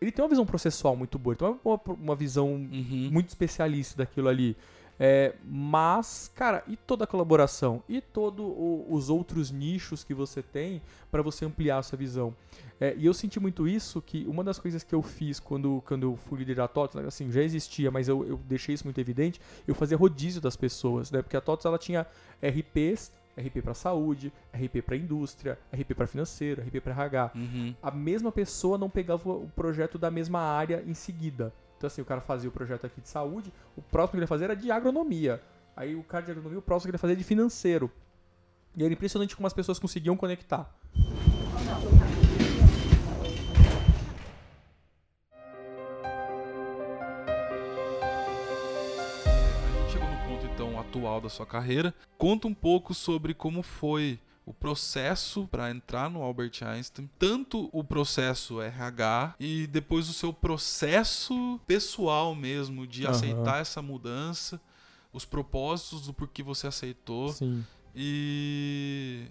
[0.02, 3.10] ele tem uma visão processual muito boa, ele tem uma, uma visão Uhum.
[3.12, 4.58] muito especialista daquilo ali.
[5.00, 7.84] É, mas, cara, e toda a colaboração?
[7.88, 8.46] E todos
[8.90, 10.82] os outros nichos que você tem
[11.12, 12.36] para você ampliar a sua visão?
[12.80, 16.04] É, e eu senti muito isso, que uma das coisas que eu fiz quando, quando
[16.04, 19.00] eu fui líder da TOTS, né, assim, já existia, mas eu, eu deixei isso muito
[19.00, 21.22] evidente, eu fazia rodízio das pessoas, né?
[21.22, 22.06] Porque a TOTS, ela tinha
[22.42, 27.76] RPs, RP para saúde, RP para indústria, RP para financeiro, RP para RH Uhum.
[27.84, 31.54] a mesma pessoa não pegava o projeto da mesma área em seguida.
[31.78, 34.28] Então, assim, o cara fazia o projeto aqui de saúde, o próximo que ele ia
[34.28, 35.42] fazer era de agronomia.
[35.76, 37.92] Aí o cara de agronomia, o próximo que ele ia fazer é de financeiro.
[38.76, 40.74] E era impressionante como as pessoas conseguiam conectar.
[40.96, 41.00] A
[49.80, 51.94] gente chegou no ponto então atual da sua carreira.
[52.18, 57.84] Conta um pouco sobre como foi o processo para entrar no Albert Einstein, tanto o
[57.84, 63.12] processo RH e depois o seu processo pessoal mesmo de Aham.
[63.12, 64.62] aceitar essa mudança,
[65.12, 67.66] os propósitos do porquê você aceitou Sim.
[67.94, 69.26] e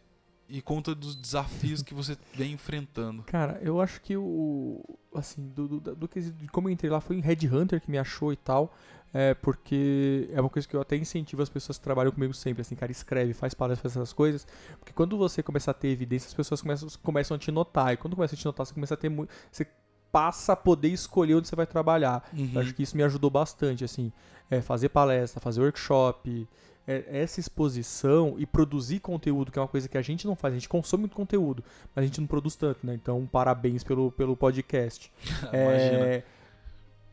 [0.49, 3.23] e conta dos desafios que você vem enfrentando.
[3.25, 4.81] Cara, eu acho que o.
[5.15, 7.91] Assim, do, do, do quesito de como eu entrei lá foi em Red Hunter que
[7.91, 8.73] me achou e tal.
[9.19, 12.61] É, porque é uma coisa que eu até incentivo as pessoas que trabalham comigo sempre,
[12.61, 14.47] assim, cara, escreve, faz palestras, faz essas coisas.
[14.79, 17.95] Porque quando você começa a ter evidência, as pessoas começam, começam a te notar.
[17.95, 19.33] E quando começa a te notar, você começa a ter muito.
[19.51, 19.67] Você
[20.13, 22.29] passa a poder escolher onde você vai trabalhar.
[22.31, 22.61] Uhum.
[22.61, 24.13] Acho que isso me ajudou bastante, assim.
[24.51, 26.47] É, fazer palestra, fazer workshop,
[26.87, 30.53] é, essa exposição e produzir conteúdo, que é uma coisa que a gente não faz.
[30.53, 31.65] A gente consome muito conteúdo,
[31.95, 32.93] mas a gente não produz tanto, né?
[32.93, 35.11] Então, parabéns pelo, pelo podcast.
[35.49, 36.07] Imagina.
[36.07, 36.23] É,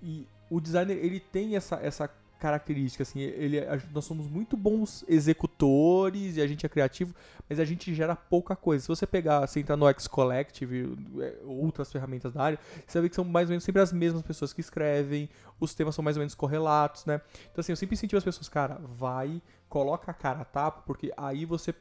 [0.01, 5.06] e o designer, ele tem essa, essa característica, assim, ele, a- nós somos muito bons
[5.08, 7.16] executores e a gente é criativo,
[7.49, 8.82] mas a gente gera pouca coisa.
[8.82, 13.04] Se você pegar, você entrar no X Collective, é, outras ferramentas da área, você vai
[13.04, 15.30] ver que são mais ou menos sempre as mesmas pessoas que escrevem,
[15.60, 17.22] os temas são mais ou menos correlatos, né?
[17.51, 21.14] Então, assim, eu sempre incentivo as pessoas, cara, vai, coloca a cara a tapa, porque
[21.16, 21.74] aí você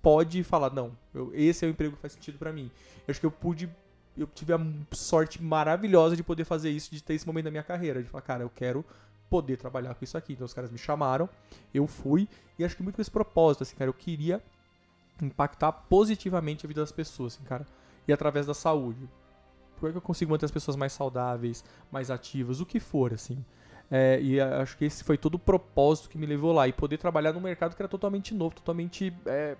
[0.00, 2.70] pode falar, não, eu- esse é o emprego que faz sentido pra mim.
[3.06, 3.68] Eu acho que eu pude
[4.16, 4.60] eu tive a
[4.92, 8.22] sorte maravilhosa de poder fazer isso, de ter esse momento da minha carreira, de falar,
[8.22, 8.84] cara, eu quero
[9.28, 10.32] poder trabalhar com isso aqui.
[10.32, 11.28] Então os caras me chamaram,
[11.74, 14.42] eu fui, e acho que muito com esse propósito, assim, cara, eu queria
[15.22, 17.66] impactar positivamente a vida das pessoas, assim, cara,
[18.06, 19.08] e através da saúde.
[19.78, 23.44] Por que eu consigo manter as pessoas mais saudáveis, mais ativas, o que for, assim.
[23.90, 26.66] É, e acho que esse foi todo o propósito que me levou lá.
[26.66, 29.56] E poder trabalhar num mercado que era totalmente novo, totalmente é,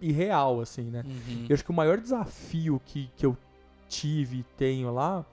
[0.00, 1.02] irreal, assim, né?
[1.04, 1.46] Uhum.
[1.48, 3.36] Eu acho que o maior desafio que, que eu
[3.92, 5.24] tive tenho lá,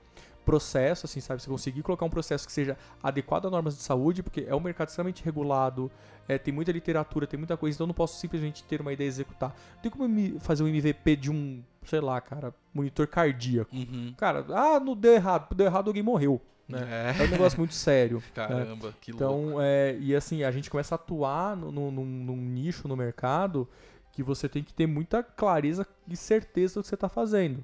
[0.45, 1.41] processo, assim, sabe?
[1.41, 4.59] Você conseguir colocar um processo que seja adequado a normas de saúde, porque é um
[4.59, 5.91] mercado extremamente regulado,
[6.27, 9.07] é, tem muita literatura, tem muita coisa, então eu não posso simplesmente ter uma ideia
[9.07, 9.55] e executar.
[9.75, 13.75] Não tem como fazer um MVP de um, sei lá, cara, monitor cardíaco.
[13.75, 14.13] Uhum.
[14.17, 16.41] Cara, ah, não deu errado, deu errado, alguém morreu.
[16.67, 17.15] Né?
[17.19, 18.21] É um negócio muito sério.
[18.33, 19.23] Caramba, que louco.
[19.49, 22.95] Então, é, e assim, a gente começa a atuar no, no- num, num nicho no
[22.95, 23.67] mercado
[24.11, 27.63] que você tem que ter muita clareza e certeza do que você está fazendo.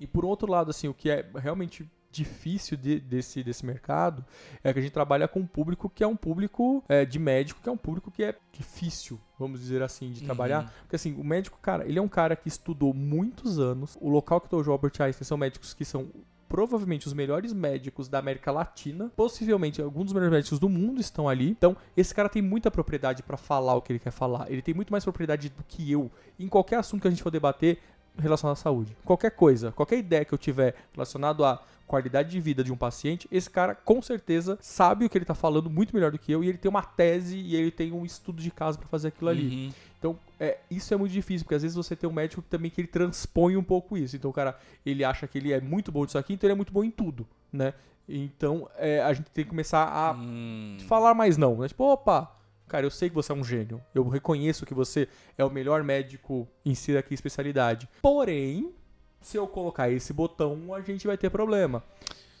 [0.00, 4.24] E por outro lado, assim, o que é realmente difícil de- desse, desse mercado
[4.62, 7.60] é que a gente trabalha com um público que é um público é, de médico,
[7.60, 10.62] que é um público que é difícil, vamos dizer assim, de trabalhar.
[10.62, 10.70] Uhum.
[10.82, 13.98] Porque assim, o médico, cara, ele é um cara que estudou muitos anos.
[14.00, 16.08] O local que o Albert Einstein são médicos que são
[16.48, 21.28] provavelmente os melhores médicos da América Latina, possivelmente alguns dos melhores médicos do mundo estão
[21.28, 21.50] ali.
[21.50, 24.48] Então, esse cara tem muita propriedade pra falar o que ele quer falar.
[24.48, 27.30] Ele tem muito mais propriedade do que eu em qualquer assunto que a gente for
[27.30, 27.78] debater
[28.18, 28.96] relacionado à saúde.
[29.04, 33.28] Qualquer coisa, qualquer ideia que eu tiver relacionado à qualidade de vida de um paciente,
[33.30, 36.42] esse cara com certeza sabe o que ele tá falando muito melhor do que eu
[36.42, 39.28] e ele tem uma tese e ele tem um estudo de caso pra fazer aquilo
[39.30, 39.66] ali.
[39.66, 39.72] Uhum.
[39.98, 42.70] Então, é, isso é muito difícil, porque às vezes você tem um médico que também
[42.70, 44.16] que ele transpõe um pouco isso.
[44.16, 46.56] Então, o cara, ele acha que ele é muito bom disso aqui, então ele é
[46.56, 47.72] muito bom em tudo, né?
[48.08, 50.76] Então, é, a gente tem que começar a Hum.
[50.86, 51.68] falar mais não, né?
[51.68, 52.30] Tipo, opa,
[52.68, 53.80] cara, eu sei que você é um gênio.
[53.94, 57.88] Eu reconheço que você é o melhor médico em si daquela especialidade.
[58.00, 58.72] Porém,
[59.20, 61.82] se eu colocar esse botão, a gente vai ter problema.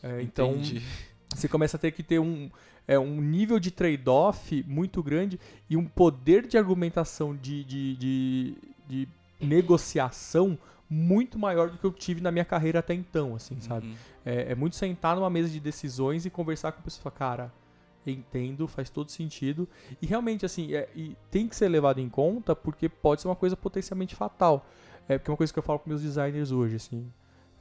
[0.02, 0.82] É, então, Entendi.
[1.34, 2.50] você começa a ter que ter um,
[2.86, 8.54] é, um nível de trade-off muito grande e um poder de argumentação de, de, de,
[8.86, 9.08] de
[9.40, 10.58] negociação
[10.88, 13.86] muito maior do que eu tive na minha carreira até então, assim, sabe?
[13.86, 13.94] Uhum.
[14.24, 17.50] É, é muito sentar numa mesa de decisões e conversar com a pessoa, cara,
[18.10, 19.68] entendo, faz todo sentido.
[20.00, 23.36] E realmente, assim, é, e tem que ser levado em conta porque pode ser uma
[23.36, 24.66] coisa potencialmente fatal.
[25.08, 27.10] É porque é uma coisa que eu falo com meus designers hoje, assim.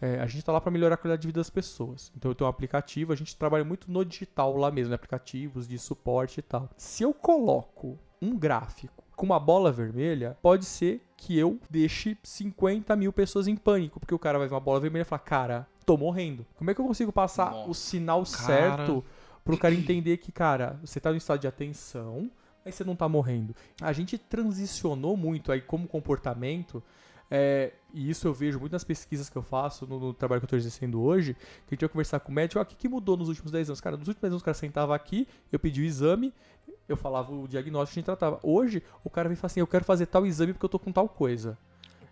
[0.01, 2.11] é, a gente tá lá para melhorar a qualidade de vida das pessoas.
[2.17, 4.95] Então eu tenho um aplicativo, a gente trabalha muito no digital lá mesmo, né?
[4.95, 6.69] aplicativos de suporte e tal.
[6.75, 12.95] Se eu coloco um gráfico com uma bola vermelha, pode ser que eu deixe 50
[12.97, 15.67] mil pessoas em pânico, porque o cara vai ver uma bola vermelha e falar, cara,
[15.85, 16.45] tô morrendo.
[16.57, 18.37] Como é que eu consigo passar Nossa, o sinal cara.
[18.45, 19.05] certo
[19.43, 22.29] pro cara entender que, cara, você tá no estado de atenção,
[22.63, 23.55] mas você não tá morrendo.
[23.81, 26.83] A gente transicionou muito aí como comportamento,
[27.29, 30.45] é, e isso eu vejo muito nas pesquisas que eu faço, no, no trabalho que
[30.45, 32.75] eu tô exercendo hoje, que a gente vai conversar com o médico, ah, o que,
[32.75, 33.81] que mudou nos últimos 10 anos?
[33.81, 36.33] Cara, nos últimos 10 anos o cara sentava aqui, eu pedi o exame,
[36.87, 38.39] eu falava o diagnóstico, a gente tratava.
[38.43, 40.77] Hoje, o cara vem e fala assim, eu quero fazer tal exame porque eu tô
[40.77, 41.57] com tal coisa.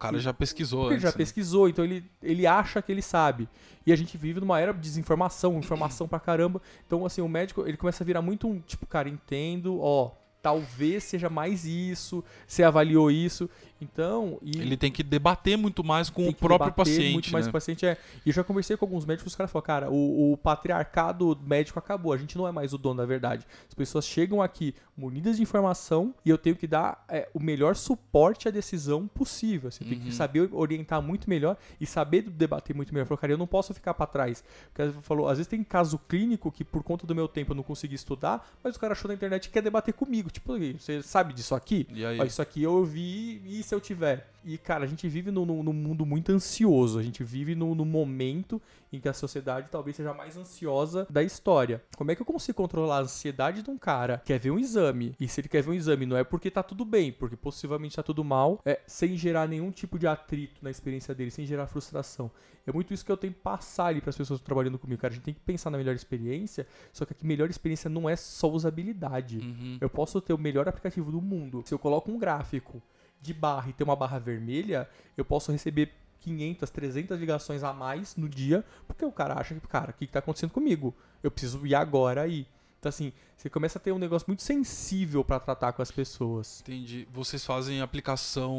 [0.02, 1.04] O cara já pesquisou Porque ele antes.
[1.04, 1.18] já né?
[1.18, 3.48] pesquisou, então ele, ele acha que ele sabe.
[3.86, 6.60] E a gente vive numa era de desinformação, informação pra caramba.
[6.88, 11.04] Então, assim, o médico, ele começa a virar muito um, tipo, cara, entendo, ó, talvez
[11.04, 13.50] seja mais isso, você avaliou isso.
[13.84, 17.52] Então, Ele tem que debater muito mais com o próprio paciente, muito mais né?
[17.52, 17.98] com o paciente é.
[18.24, 21.80] E eu já conversei com alguns médicos, os caras falaram, cara, o, o patriarcado médico
[21.80, 23.46] acabou, a gente não é mais o dono da verdade.
[23.68, 27.76] As pessoas chegam aqui munidas de informação e eu tenho que dar é, o melhor
[27.76, 29.70] suporte à decisão possível.
[29.70, 30.06] Assim, Tem Uhum.
[30.06, 33.08] que saber orientar muito melhor e saber debater muito melhor.
[33.08, 34.44] Falou, cara, eu não posso ficar pra trás.
[34.72, 37.64] Porque falou, às vezes tem caso clínico que por conta do meu tempo eu não
[37.64, 40.30] consegui estudar, mas o cara achou na internet que quer debater comigo.
[40.32, 41.88] Tipo, você sabe disso aqui?
[42.22, 44.32] Ó, isso aqui eu vi e se eu tiver?
[44.44, 46.98] E, cara, a gente vive num, num- num mundo muito ansioso.
[46.98, 48.62] A gente vive no, no momento
[48.92, 51.82] em que a sociedade talvez seja a mais ansiosa da história.
[51.96, 54.60] Como é que eu consigo controlar a ansiedade de um cara que quer ver um
[54.60, 55.16] exame?
[55.20, 57.96] E se ele quer ver um exame, não é porque tá tudo bem, porque possivelmente
[57.96, 61.68] tá tudo mal, é sem gerar nenhum tipo de atrito na experiência dele, sem gerar
[61.68, 62.30] frustração.
[62.66, 65.02] É muito isso que eu tenho que passar ali pras pessoas que estão trabalhando comigo,
[65.02, 65.12] cara.
[65.14, 68.16] A gente tem que pensar na melhor experiência, só que a melhor experiência não é
[68.16, 69.40] só usabilidade.
[69.40, 69.78] Uhum.
[69.82, 71.64] Eu posso ter o melhor aplicativo do mundo.
[71.66, 72.82] Se eu coloco um gráfico
[73.22, 78.16] de barra e ter uma barra vermelha, eu posso receber 500, 300 ligações a mais
[78.16, 80.94] no dia, porque o cara acha que, cara, o que, que tá acontecendo comigo?
[81.22, 82.48] Eu preciso ir agora aí.
[82.80, 86.62] Então, assim, você começa a ter um negócio muito sensível pra tratar com as pessoas.
[86.62, 87.08] Entendi.
[87.14, 88.56] Vocês fazem aplicação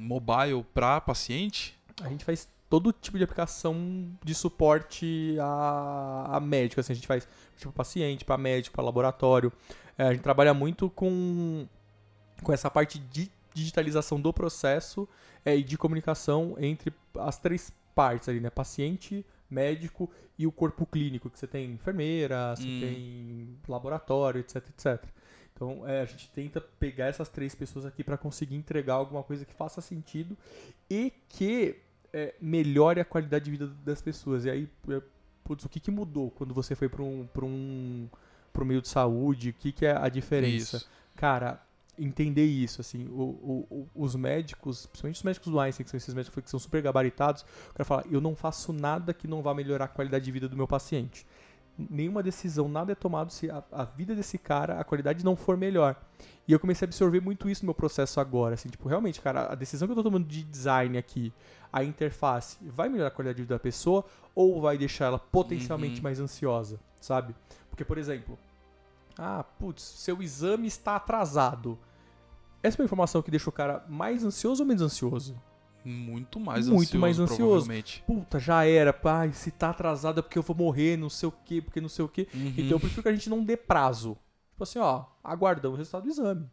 [0.00, 1.78] mobile para paciente?
[2.02, 6.80] A gente faz todo tipo de aplicação de suporte a, a médico.
[6.80, 9.52] Assim, a gente faz tipo paciente, para médico, para laboratório.
[9.96, 11.66] É, a gente trabalha muito com,
[12.42, 15.08] com essa parte de digitalização do processo
[15.44, 18.50] é, e de comunicação entre as três partes ali, né?
[18.50, 22.80] Paciente, médico e o corpo clínico, que você tem enfermeira, você Hum.
[22.80, 25.04] tem laboratório, etc, etc.
[25.54, 29.44] Então, é, a gente tenta pegar essas três pessoas aqui para conseguir entregar alguma coisa
[29.44, 30.36] que faça sentido
[30.88, 31.76] e que
[32.12, 34.44] é, melhore a qualidade de vida das pessoas.
[34.44, 35.02] E aí, é,
[35.42, 38.08] putz, o que, que mudou quando você foi para um, pra um
[38.52, 39.50] pro meio de saúde?
[39.50, 40.76] O que, que é a diferença?
[40.76, 40.88] Isso.
[41.16, 41.60] Cara,
[41.98, 46.14] entender isso, assim, o, o, os médicos, principalmente os médicos do Einstein, que são esses
[46.14, 49.52] médicos que são super gabaritados, o cara fala, eu não faço nada que não vá
[49.54, 51.26] melhorar a qualidade de vida do meu paciente.
[51.78, 55.56] Nenhuma decisão, nada é tomado se a, a vida desse cara, a qualidade não for
[55.56, 55.94] melhor.
[56.46, 59.52] E eu comecei a absorver muito isso no meu processo agora, assim, tipo, realmente, cara,
[59.52, 61.32] a decisão que eu tô tomando de design aqui,
[61.72, 65.98] a interface, vai melhorar a qualidade de vida da pessoa ou vai deixar ela potencialmente
[65.98, 66.02] Uhum.
[66.02, 67.34] mais ansiosa, sabe?
[67.70, 68.36] Porque, por exemplo,
[69.16, 71.78] ah, putz, seu exame está atrasado.
[72.62, 75.40] Essa é uma informação que deixa o cara mais ansioso ou menos ansioso?
[75.84, 77.70] Muito mais Muito ansioso, mais ansioso.
[78.06, 81.32] Puta, já era, pai, se tá atrasado é porque eu vou morrer, não sei o
[81.32, 82.26] que, porque não sei o que.
[82.34, 82.54] Uhum.
[82.56, 84.18] Então eu prefiro que a gente não dê prazo.
[84.50, 86.46] Tipo assim, ó, aguardamos o resultado do exame.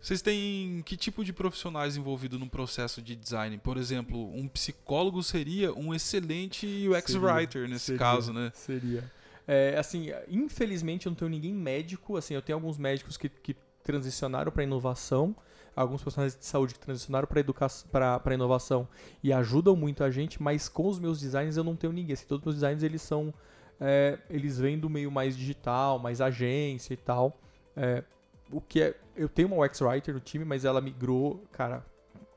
[0.00, 3.58] Vocês têm que tipo de profissionais envolvidos no processo de design?
[3.58, 8.52] Por exemplo, um psicólogo seria um excelente UX Seria, writer nesse seria, caso, né?
[8.54, 9.17] Seria.
[9.50, 13.56] É, assim, infelizmente eu não tenho ninguém médico, assim, eu tenho alguns médicos que, que
[13.82, 15.34] transicionaram para inovação,
[15.74, 18.86] alguns profissionais de saúde que transicionaram para inovação
[19.22, 22.12] e ajudam muito a gente, mas com os meus designs eu não tenho ninguém.
[22.12, 23.32] Assim, todos os meus designs eles são,
[23.80, 27.40] é, eles vêm do meio mais digital, mais agência e tal.
[27.74, 28.04] É,
[28.52, 31.82] o que é, eu tenho uma UX writer no time, mas ela migrou, cara,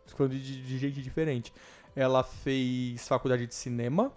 [0.06, 1.52] falando de, de jeito diferente.
[1.94, 4.14] Ela fez faculdade de cinema,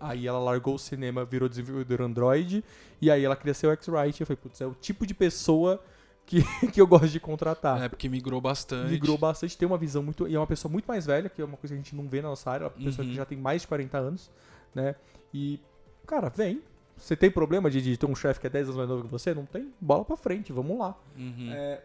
[0.00, 2.64] Aí ela largou o cinema, virou desenvolvedora Android,
[3.00, 4.22] e aí ela ser o X-Writer.
[4.22, 5.82] Eu falei, putz, é o tipo de pessoa
[6.24, 6.42] que,
[6.72, 7.82] que eu gosto de contratar.
[7.82, 8.90] É, porque migrou bastante.
[8.90, 10.26] Migrou bastante, tem uma visão muito.
[10.28, 12.08] E é uma pessoa muito mais velha, que é uma coisa que a gente não
[12.08, 13.10] vê na nossa área, é uma pessoa Uhum.
[13.10, 14.30] que já tem mais de 40 anos,
[14.74, 14.94] né?
[15.32, 15.60] E,
[16.06, 16.62] cara, vem.
[16.96, 19.10] Você tem problema de, de ter um chefe que é 10 anos mais novo que
[19.10, 19.34] você?
[19.34, 19.70] Não tem?
[19.80, 20.96] Bola pra frente, vamos lá.
[21.16, 21.50] Uhum.
[21.52, 21.82] É,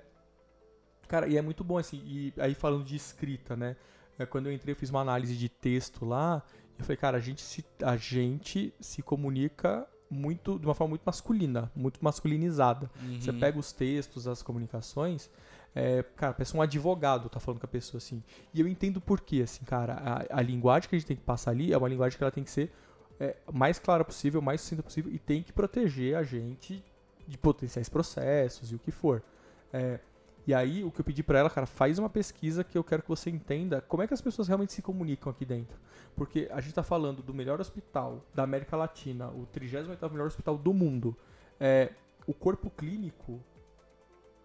[1.08, 2.02] cara, e é muito bom assim.
[2.06, 3.76] E aí falando de escrita, né?
[4.18, 6.42] É, quando eu entrei, eu fiz uma análise de texto lá.
[6.82, 11.04] Eu falei, cara, a gente se, a gente se comunica muito de uma forma muito
[11.06, 12.90] masculina, muito masculinizada.
[13.20, 13.40] Você Uhum.
[13.40, 15.30] pega os textos, as comunicações,
[15.74, 18.22] é, cara, parece um advogado tá falando com a pessoa assim.
[18.54, 19.94] E eu entendo por quê, assim, cara.
[20.30, 22.32] A, a linguagem que a gente tem que passar ali é uma linguagem que ela
[22.32, 22.74] tem que ser
[23.20, 26.84] é, mais clara possível, mais sucinta possível e tem que proteger a gente
[27.28, 29.24] de potenciais processos e o que for.
[29.72, 30.00] É,
[30.48, 33.04] e aí, o que eu pedi pra ela, cara, faz uma pesquisa que eu quero
[33.04, 35.78] que você entenda como é que as pessoas realmente se comunicam aqui dentro.
[36.16, 40.58] Porque a gente tá falando do melhor hospital da América Latina, o 38º melhor hospital
[40.58, 41.16] do mundo.
[41.60, 41.92] É,
[42.28, 43.40] o corpo clínico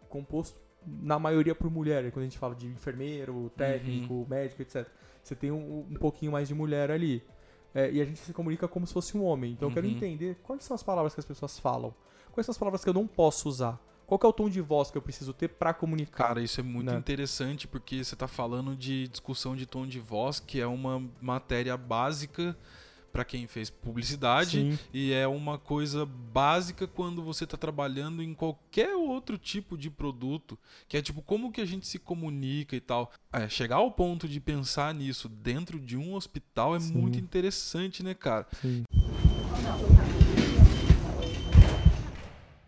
[0.09, 4.87] composto na maioria por mulher, quando a gente fala de enfermeiro, técnico, médico, etc.
[5.23, 7.23] Você tem um, um pouquinho mais de mulher ali.
[7.75, 9.53] É, e a gente se comunica como se fosse um homem.
[9.53, 9.93] Então eu quero Uhum.
[9.95, 11.93] entender quais são as palavras que as pessoas falam.
[12.33, 13.81] Quais são as palavras que eu não posso usar.
[14.07, 16.29] Qual que é o tom de voz que eu preciso ter pra comunicar?
[16.29, 16.99] Cara, isso é muito né?
[16.99, 21.77] interessante porque você tá falando de discussão de tom de voz, que é uma matéria
[21.77, 22.57] básica
[23.17, 24.79] para quem fez publicidade Sim.
[24.93, 30.59] e é uma coisa básica quando você tá trabalhando em qualquer outro tipo de produto,
[30.87, 33.11] que é tipo como que a gente se comunica e tal.
[33.33, 36.93] É, chegar ao ponto de pensar nisso dentro de um hospital é Sim.
[36.93, 38.47] muito interessante, né, cara?
[38.61, 38.85] Sim.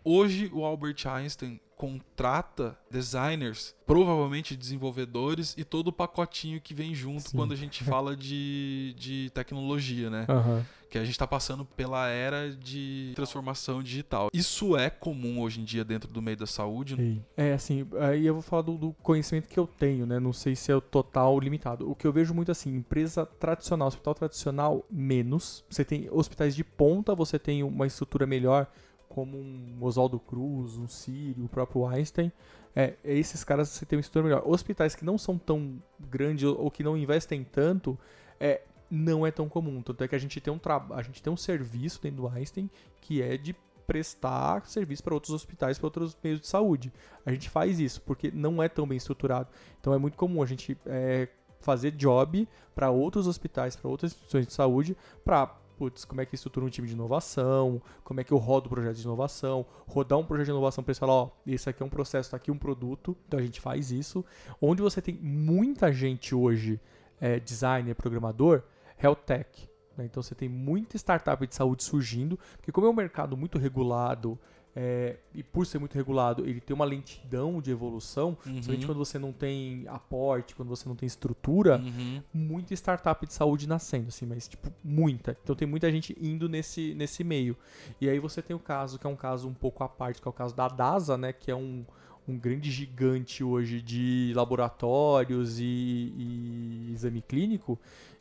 [0.03, 7.29] Hoje o Albert Einstein contrata designers, provavelmente desenvolvedores e todo o pacotinho que vem junto
[7.29, 7.37] Sim.
[7.37, 10.25] quando a gente fala de, de tecnologia, né?
[10.27, 10.65] Aham.
[10.89, 14.29] Que a gente está passando pela era de transformação digital.
[14.33, 17.23] Isso é comum hoje em dia dentro do meio da saúde?
[17.37, 20.19] É, assim, aí eu vou falar do, do conhecimento que eu tenho, né?
[20.19, 21.89] Não sei se é o total limitado.
[21.89, 25.63] O que eu vejo muito assim, empresa tradicional, hospital tradicional, menos.
[25.69, 28.67] Você tem hospitais de ponta, você tem uma estrutura melhor,
[29.09, 32.31] como um Oswaldo Cruz, um Sírio, o próprio Einstein.
[32.75, 34.43] É, esses caras você tem uma estrutura melhor.
[34.45, 37.97] Hospitais que não são tão grandes ou que não investem tanto,
[38.39, 39.81] é, não é tão comum.
[39.81, 42.27] Tanto é que a gente tem um, tra- a gente tem um serviço dentro do
[42.27, 42.69] Einstein
[43.01, 43.55] que é de
[43.87, 46.93] prestar serviço para outros hospitais, para outros meios de saúde.
[47.25, 49.49] A gente faz isso porque não é tão bem estruturado.
[49.81, 51.27] Então é muito comum a gente é,
[51.59, 54.95] fazer job para outros hospitais, para outras instituições de saúde,
[55.25, 58.67] para putz, como é que estrutura um time de inovação, como é que eu rodo
[58.67, 61.85] o projeto de inovação, rodar um projeto de inovação para falar, ó, esse aqui é
[61.85, 64.25] um processo, tá aqui um produto, então a gente faz isso.
[64.61, 66.81] Onde você tem muita gente hoje,
[67.21, 68.61] é, designer, programador,
[69.01, 69.69] health tech.
[69.95, 70.03] né?
[70.03, 74.37] Então você tem muita startup de saúde surgindo, porque como é um mercado muito regulado,
[74.75, 79.17] é, e por ser muito regulado, ele tem uma lentidão de evolução, principalmente quando você
[79.19, 82.21] não tem aporte, quando você não tem estrutura, Uhum.
[82.33, 85.35] muita startup de saúde nascendo, assim, mas tipo, muita.
[85.43, 87.57] Então tem muita gente indo nesse, nesse meio.
[87.99, 90.27] E aí você tem o caso, que é um caso um pouco à parte, que
[90.27, 91.83] é o caso da DASA, né, que é um,
[92.27, 97.77] um grande gigante hoje de laboratórios e, e exame clínico,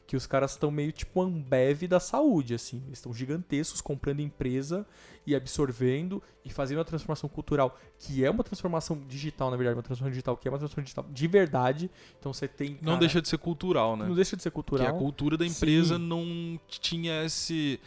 [0.08, 2.82] que os caras estão meio tipo Ambev da saúde, assim.
[2.86, 4.86] Eles estão gigantescos, comprando empresa
[5.26, 9.82] e absorvendo e fazendo uma transformação cultural, que é uma transformação digital, na verdade, uma
[9.82, 11.90] transformação digital, que é uma transformação digital de verdade.
[12.18, 12.78] Então você tem.
[12.80, 14.06] Não cara, deixa de ser cultural, né?
[14.06, 14.96] Não deixa de ser Porque cultural.
[14.96, 16.02] a cultura da empresa Sim.
[16.06, 17.78] não tinha esse.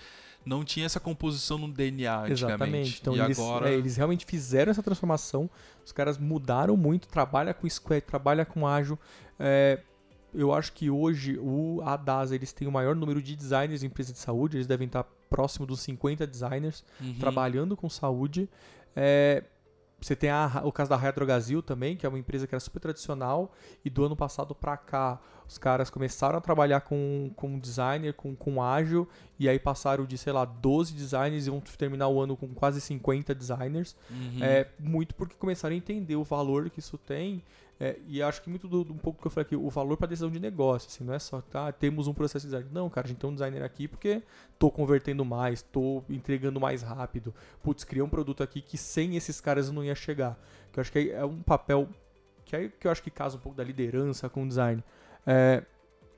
[0.45, 2.29] Não tinha essa composição no DNA.
[2.29, 2.99] Exatamente.
[3.01, 3.71] Então e eles, agora.
[3.71, 5.49] é, eles realmente fizeram essa transformação.
[5.83, 8.97] Os caras mudaram muito, trabalha com Square, trabalha com Ágil.
[9.39, 9.79] É,
[10.33, 13.87] eu acho que hoje o a DASA eles têm o maior número de designers em
[13.87, 14.57] empresa de saúde.
[14.57, 17.15] Eles devem estar próximo dos 50 designers Uhum.
[17.19, 18.49] trabalhando com saúde.
[18.95, 19.43] É,
[19.99, 22.59] você tem a- o caso da Raia Drogazil também, que é uma empresa que era
[22.59, 23.51] super tradicional
[23.85, 25.19] e do ano passado pra cá
[25.51, 29.05] os caras começaram a trabalhar com, com designer, com, com ágil
[29.37, 32.79] e aí passaram de, sei lá, 12 designers e vão terminar o ano com quase
[32.79, 33.93] 50 designers.
[34.09, 34.41] Uhum.
[34.41, 37.43] É, muito porque começaram a entender o valor que isso tem.
[37.81, 39.97] é, e acho que muito do, do- um pouco que eu falei aqui, o valor
[39.97, 42.69] para decisão de negócio, assim, não é só, tá, temos um processo de design.
[42.71, 44.23] Não, cara, a gente tem um designer aqui porque
[44.57, 47.33] tô convertendo mais, tô entregando mais rápido.
[47.61, 50.39] Putz, criei um produto aqui que sem esses caras eu não ia chegar.
[50.71, 51.89] Que eu acho que é um papel
[52.45, 54.81] que, é, que eu acho que casa um pouco da liderança com o design.
[55.25, 55.63] É,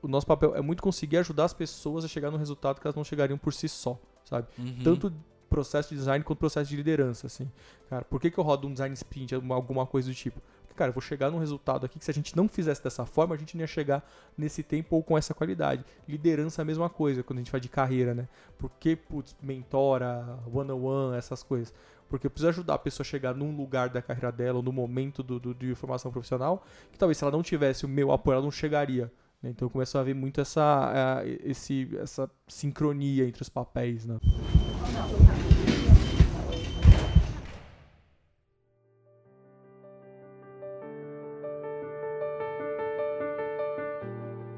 [0.02, 2.94] o nosso papel é muito conseguir ajudar as pessoas a chegar no resultado que elas
[2.96, 4.46] não chegariam por si só, sabe?
[4.58, 4.78] Uhum.
[4.84, 5.12] tanto
[5.48, 7.48] processo de design quanto processo de liderança, assim.
[7.88, 10.40] Cara, por que, que eu rodo um design sprint, alguma- coisa do tipo?
[10.62, 13.06] Porque, cara, eu vou chegar num resultado aqui que se a gente não fizesse dessa
[13.06, 14.04] forma, a gente não ia chegar
[14.36, 15.84] nesse tempo ou com essa qualidade.
[16.08, 18.26] Liderança é a mesma coisa quando a gente fala de carreira, né?
[18.58, 21.72] Porque, putz, mentora, one-on-one, essas coisas.
[22.14, 24.70] Porque eu preciso ajudar a pessoa a chegar num lugar da carreira dela, ou no
[24.72, 26.62] momento do, do- de formação profissional,
[26.92, 29.10] que talvez se ela não tivesse o meu apoio, ela não chegaria.
[29.42, 29.50] né?
[29.50, 34.16] Então começou a haver muito essa, esse, essa sincronia entre os papéis, né?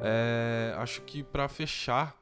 [0.01, 2.17] É, acho que pra fechar,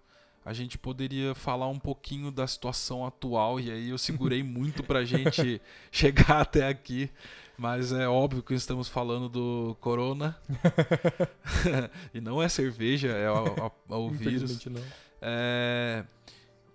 [0.44, 5.04] a gente poderia falar um pouquinho da situação atual, e aí eu segurei muito pra
[5.04, 7.10] gente chegar até aqui,
[7.56, 10.36] mas é óbvio que estamos falando do corona.
[12.12, 14.64] e não é cerveja, é o, vírus.
[14.66, 14.82] Não.
[15.22, 16.04] É,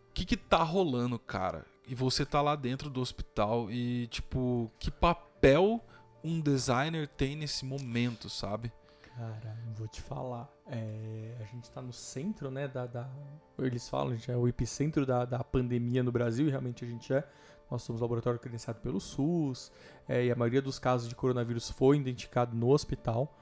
[0.10, 1.66] O que que tá rolando, cara?
[1.88, 5.84] E você tá lá dentro do hospital e, tipo, que papel
[6.24, 8.72] um designer tem nesse momento, sabe?
[9.02, 10.50] Cara, vou te falar.
[10.72, 13.10] É, a gente tá no centro, né, da, da-
[13.58, 16.88] Eles falam, a gente é o epicentro da, da pandemia no Brasil, e realmente a
[16.88, 17.28] gente é.
[17.72, 19.72] Nós somos laboratório credenciado pelo SUS,
[20.08, 23.36] é, e a maioria dos casos de coronavírus foi identificado no hospital.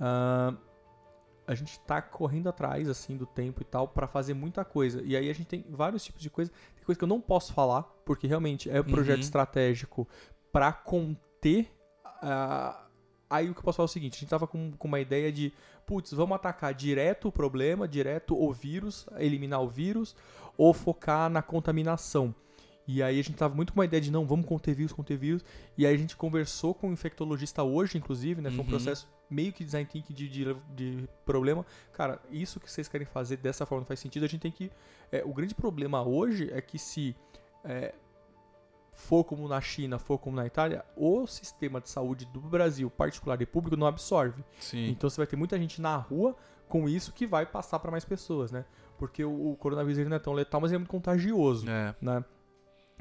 [0.00, 0.54] Ah,
[1.46, 5.02] a gente tá correndo atrás, assim, do tempo e tal, pra fazer muita coisa.
[5.02, 6.50] E aí a gente tem vários tipos de coisa.
[6.76, 9.22] Tem coisa que eu não posso falar, porque realmente é um projeto Uhum.
[9.24, 10.08] estratégico
[10.52, 11.72] pra conter
[12.04, 12.86] a.
[13.32, 15.00] Aí o que eu posso falar é o seguinte, a gente tava com, com uma
[15.00, 15.52] ideia de,
[15.86, 20.14] putz, vamos atacar direto o problema, direto o vírus, eliminar o vírus,
[20.56, 22.34] ou focar na contaminação.
[22.86, 25.16] E aí a gente tava muito com uma ideia de, não, vamos conter vírus, conter
[25.16, 25.44] vírus.
[25.78, 28.50] E aí a gente conversou com um infectologista hoje, inclusive, né?
[28.50, 28.68] Foi um Uhum.
[28.70, 31.64] processo meio que design thinking de, de, de problema.
[31.92, 34.70] Cara, isso que vocês querem fazer dessa forma não faz sentido, a gente tem que...
[35.10, 37.14] é, o grande problema hoje é que se...
[37.64, 37.94] é,
[38.92, 43.40] for como na China, for como na Itália, o sistema de saúde do Brasil, particular
[43.40, 44.44] e público, não absorve.
[44.60, 44.88] Sim.
[44.90, 46.36] Então você vai ter muita gente na rua
[46.68, 48.64] com isso que vai passar para mais pessoas, né?
[48.98, 51.94] Porque o, o coronavírus não é tão letal, mas ele é muito contagioso, É.
[52.00, 52.24] né?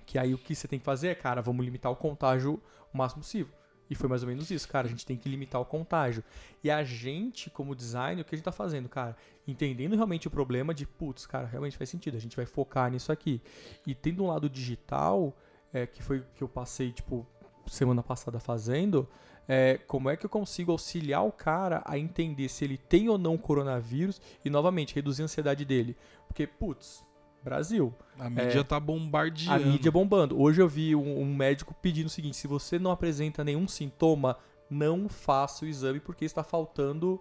[0.05, 2.59] Que aí o que você tem que fazer é, cara, vamos limitar o contágio
[2.93, 3.53] o máximo possível.
[3.89, 4.87] E foi mais ou menos isso, cara.
[4.87, 6.23] A gente tem que limitar o contágio.
[6.63, 9.15] E a gente, como design, o que a gente tá fazendo, cara?
[9.45, 12.15] Entendendo realmente o problema de, putz, cara, realmente faz sentido.
[12.15, 13.41] A gente vai focar nisso aqui.
[13.85, 15.35] E tendo um lado digital,
[15.73, 17.25] é, que foi o que eu passei, tipo,
[17.67, 19.07] semana passada fazendo,
[19.47, 23.17] é, como é que eu consigo auxiliar o cara a entender se ele tem ou
[23.17, 25.95] não coronavírus e, novamente, reduzir a ansiedade dele.
[26.27, 27.03] Porque, putz,
[27.43, 29.63] Brasil, A mídia tá bombardeando.
[29.63, 30.39] a mídia bombando.
[30.39, 34.37] Hoje eu vi um, um médico pedindo o seguinte: se você não apresenta nenhum sintoma,
[34.71, 37.19] não faça o exame porque está faltando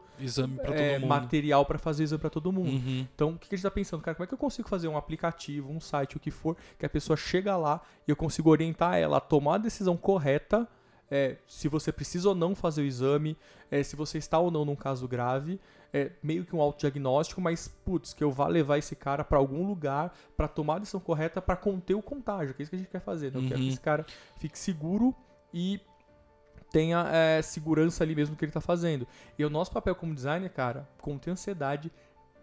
[0.63, 2.71] pra é, material para fazer o exame para todo mundo.
[2.71, 3.07] Uhum.
[3.13, 4.15] Então, o que a gente tá pensando, cara?
[4.15, 6.89] Como é que eu consigo fazer um aplicativo, um site, o que for, que a
[6.89, 10.69] pessoa chega lá e eu consigo orientar ela a tomar a decisão correta,
[11.11, 13.37] é, se você precisa ou não fazer o exame,
[13.69, 15.61] é, se você está ou não num caso grave,
[15.93, 19.67] é meio que um autodiagnóstico, mas putz, que eu vá levar esse cara para algum
[19.67, 22.79] lugar para tomar a decisão correta para conter o contágio, que é isso que a
[22.79, 23.39] gente quer fazer, né?
[23.41, 23.69] Eu quero que Uhum.
[23.71, 24.07] esse cara
[24.39, 25.13] fique seguro
[25.53, 25.81] e
[26.71, 29.07] tenha é, segurança ali mesmo no que ele tá fazendo.
[29.39, 31.91] E o nosso papel como designer, cara, conter ansiedade,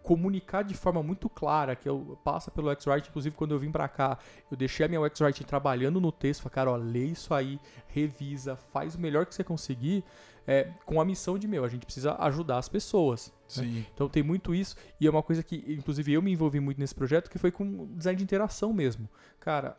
[0.02, 3.86] comunicar de forma muito clara, que eu passa pelo X-Writing, inclusive quando eu vim pra
[3.88, 4.18] cá,
[4.50, 8.56] eu deixei a minha X-Writing trabalhando no texto, falei, cara, ó, lê isso aí, revisa,
[8.56, 10.02] faz o melhor que você conseguir,
[10.46, 13.28] é, com a missão de, meu, a gente precisa ajudar as pessoas.
[13.28, 13.34] né?
[13.64, 13.86] Sim.
[13.92, 16.94] Então tem muito isso, e é uma coisa que, inclusive, eu me envolvi muito nesse
[16.94, 19.10] projeto, que foi com design de interação mesmo.
[19.38, 19.76] Cara,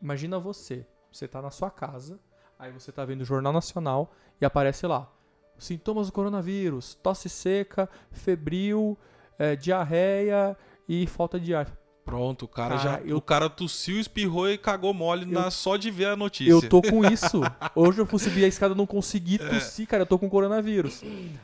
[0.00, 2.18] imagina você, você tá na sua casa,
[2.58, 5.10] aí você tá vendo o Jornal Nacional e aparece lá,
[5.58, 8.96] sintomas do coronavírus, tosse seca, febril,
[9.38, 10.56] é, diarreia
[10.88, 11.70] e falta de ar.
[12.04, 13.00] Pronto, o cara, Cara, já.
[13.04, 16.50] eu- O cara tossiu, espirrou e cagou mole Eu- na, só de ver a notícia.
[16.52, 17.40] Eu tô com isso.
[17.74, 19.48] Hoje eu fui subir a escada não consegui É.
[19.48, 21.02] tossir, cara, eu tô com coronavírus.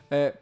[0.09, 0.35] É,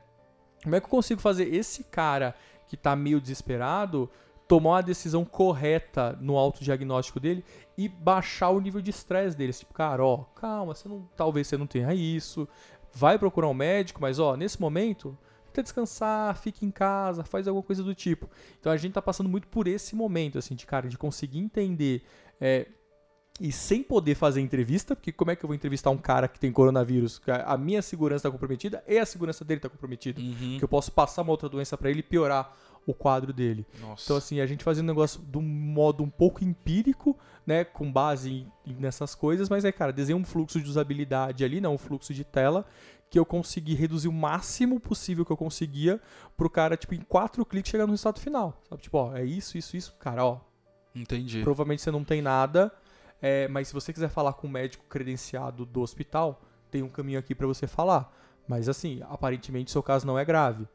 [0.63, 2.35] como é que eu consigo fazer esse cara
[2.67, 4.07] que tá meio desesperado
[4.51, 7.41] tomar uma decisão correta no autodiagnóstico dele
[7.77, 9.53] e baixar o nível de estresse dele?
[9.53, 12.45] Tipo, cara, ó, calma, você não, talvez você não tenha isso,
[12.93, 15.17] vai procurar um médico, mas ó, nesse momento,
[15.53, 18.29] tenta descansar, fique em casa, faz alguma coisa do tipo.
[18.59, 22.03] Então a gente tá passando muito por esse momento, assim, de cara, de conseguir entender
[22.41, 22.67] é,
[23.39, 26.41] e sem poder fazer entrevista, porque como é que eu vou entrevistar um cara que
[26.41, 27.21] tem coronavírus?
[27.25, 30.19] A a minha segurança está comprometida e a segurança dele está comprometida.
[30.19, 30.57] Uhum.
[30.59, 32.53] Que eu posso passar uma outra doença para ele e piorar
[32.85, 33.65] o quadro dele.
[33.79, 34.03] Nossa.
[34.05, 37.63] Então, assim, a gente fazendo um negócio de um modo um pouco empírico, né?
[37.63, 41.75] Com base em- nessas coisas, mas é, cara, desenhei um fluxo de usabilidade ali, não,
[41.75, 42.65] um fluxo de tela,
[43.09, 45.99] que eu consegui reduzir o máximo possível que eu conseguia
[46.37, 48.59] pro cara, tipo, em quatro cliques chegar no resultado final.
[48.69, 48.81] Sabe?
[48.81, 49.93] Tipo, ó, é isso, isso, isso.
[49.99, 50.39] Cara, ó,
[50.93, 51.41] Entendi.
[51.41, 52.71] Provavelmente você não tem nada,
[53.21, 57.17] é, mas se você quiser falar com um médico credenciado do hospital, tem um caminho
[57.19, 58.13] aqui pra você falar.
[58.47, 60.67] Mas assim, aparentemente seu caso não é grave.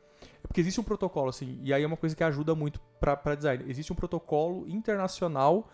[0.47, 3.65] Porque existe um protocolo, assim, e aí é uma coisa que ajuda muito pra design.
[3.69, 5.69] Existe um protocolo internacional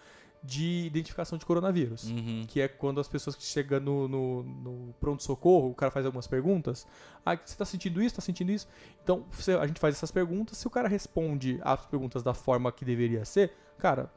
[0.44, 2.04] de identificação de coronavírus.
[2.10, 2.44] Uhum.
[2.48, 6.26] Que é quando as pessoas que chegam no, no, no pronto-socorro, o cara faz algumas
[6.26, 6.84] perguntas.
[7.24, 8.16] Ah, você tá sentindo isso?
[8.16, 8.66] Tá sentindo isso?
[9.04, 10.58] Então, você- a gente faz essas perguntas.
[10.58, 14.10] Se o cara responde as perguntas da forma que deveria ser, cara,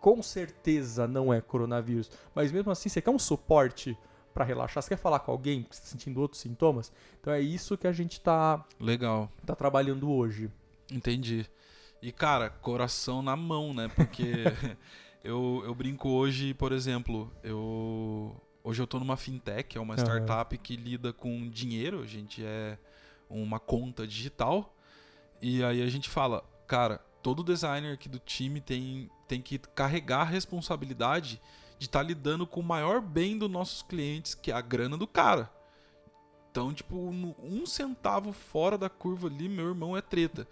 [0.00, 2.10] com certeza não é coronavírus.
[2.34, 3.98] Mas mesmo assim, você quer um suporte
[4.36, 4.82] pra relaxar?
[4.82, 6.92] Você quer falar com alguém que está sentindo outros sintomas?
[7.18, 9.32] Então é isso que a gente tá, Legal.
[9.46, 10.50] tá trabalhando hoje.
[10.92, 11.46] Entendi.
[12.02, 13.88] E, cara, coração na mão, né?
[13.88, 14.44] Porque
[15.24, 18.38] eu, eu brinco hoje, por exemplo, eu.
[18.62, 22.76] Hoje eu tô numa fintech, é uma startup que lida com dinheiro, a gente é
[23.30, 24.74] uma conta digital.
[25.40, 30.22] E aí a gente fala, cara, todo designer aqui do time tem, tem que carregar
[30.22, 31.40] a responsabilidade
[31.78, 35.06] de estar lidando com o maior bem dos nossos clientes, que é a grana do
[35.06, 35.50] cara.
[36.50, 40.48] Então, tipo, um centavo fora da curva ali, meu irmão, é treta.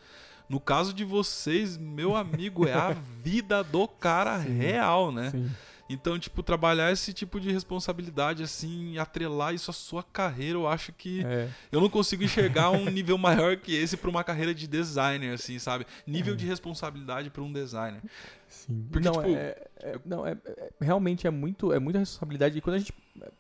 [0.49, 2.91] No caso de vocês, meu amigo, é a
[3.22, 4.59] vida do cara Sim.
[4.59, 5.31] real, né?
[5.31, 5.51] Sim.
[5.89, 10.93] Então, tipo, trabalhar esse tipo de responsabilidade, assim, atrelar isso à sua carreira, eu acho
[10.93, 11.49] que É.
[11.70, 13.18] eu não consigo enxergar um nível
[13.49, 15.87] maior que esse pra uma carreira de designer, assim, sabe?
[16.07, 18.01] Nível de responsabilidade pra um designer.
[18.49, 18.87] Sim.
[18.91, 22.57] Porque, não, tipo, é, é- não, é, é- realmente é muito, é muita responsabilidade.
[22.57, 22.95] E quando a gente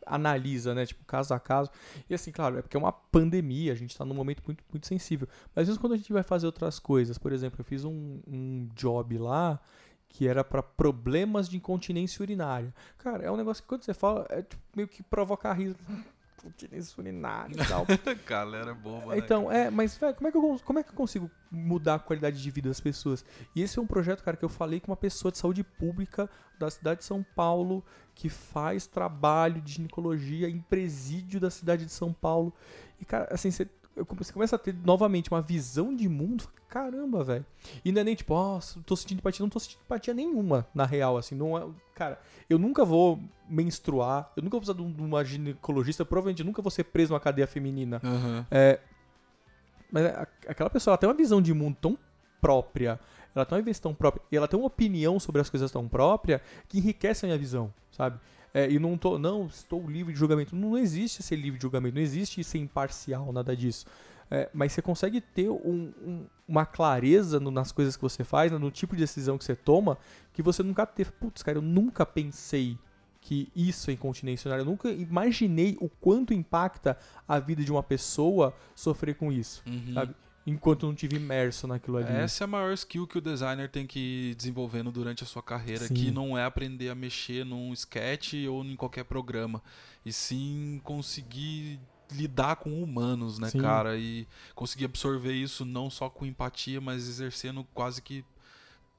[0.04, 1.70] analisa, né, tipo, caso a caso,
[2.10, 4.86] e assim, claro, é porque é uma pandemia, a gente tá num momento muito, muito
[4.86, 5.26] sensível.
[5.54, 8.20] Mas às vezes quando a gente vai fazer outras coisas, por exemplo, eu fiz um,
[8.26, 9.58] um job lá
[10.14, 12.72] que era pra problemas de incontinência urinária.
[12.98, 15.76] Cara, é um negócio que quando você fala, é tipo, meio que provocar riso.
[16.38, 17.86] Incontinência urinária e tal.
[18.24, 19.18] Galera boba, né?
[19.18, 21.98] Então, é, mas velho, como, é que eu, como é que eu consigo mudar a
[21.98, 23.24] qualidade de vida das pessoas?
[23.56, 26.30] E esse é um projeto, cara, que eu falei com uma pessoa de saúde pública
[26.58, 27.82] da cidade de São Paulo
[28.14, 32.54] que faz trabalho de ginecologia em presídio da cidade de São Paulo.
[33.00, 36.44] E, cara, assim, você, você começa a ter novamente uma visão de mundo.
[36.68, 37.46] Caramba, velho.
[37.84, 39.42] E não é nem tipo, nossa, tô sentindo empatia.
[39.44, 41.34] Não tô sentindo empatia nenhuma, na real, assim.
[41.34, 41.64] Não é,
[41.94, 42.18] cara,
[42.50, 46.70] eu nunca vou menstruar, eu nunca vou precisar de um- uma ginecologista, provavelmente nunca vou
[46.70, 48.00] ser preso numa cadeia feminina.
[48.02, 48.46] Aham.
[48.50, 48.80] É,
[49.90, 50.04] mas
[50.48, 51.98] aquela pessoa ela tem uma visão de mundo tão
[52.40, 52.98] própria,
[53.34, 55.86] ela tem uma visão tão própria, e ela tem uma opinião sobre as coisas tão
[55.88, 58.18] própria que enriquece a minha visão, sabe?
[58.56, 60.54] É, e não tô, não, estou livre de julgamento.
[60.54, 63.84] Não existe ser livre de julgamento, não existe ser imparcial, nada disso.
[64.30, 68.50] É, mas você consegue ter um- um- uma clareza no- nas coisas que você faz,
[68.52, 69.98] no tipo de decisão que você toma,
[70.32, 71.10] que você nunca teve.
[71.12, 72.78] Putz, cara, eu nunca pensei
[73.20, 74.62] que isso é incontinência urinária.
[74.62, 76.96] Eu nunca imaginei o quanto impacta
[77.26, 79.94] a vida de uma pessoa sofrer com isso, Uhum.
[80.46, 82.12] Enquanto não tive imerso naquilo ali.
[82.12, 83.98] Essa é a maior skill que o designer tem que
[84.30, 85.94] ir desenvolvendo durante a sua carreira, Sim.
[85.94, 89.62] que não é aprender a mexer num sketch ou em qualquer programa,
[90.04, 91.80] e sim conseguir
[92.12, 93.60] lidar com humanos, né, Sim.
[93.60, 98.22] cara, e conseguir absorver isso não só com empatia, mas exercendo quase que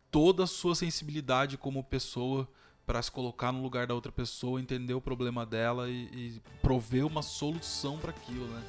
[0.10, 2.48] toda a sua sensibilidade como pessoa
[2.86, 7.06] para se colocar no lugar da outra pessoa, entender o problema dela e, e prover
[7.06, 8.64] uma solução para aquilo, né?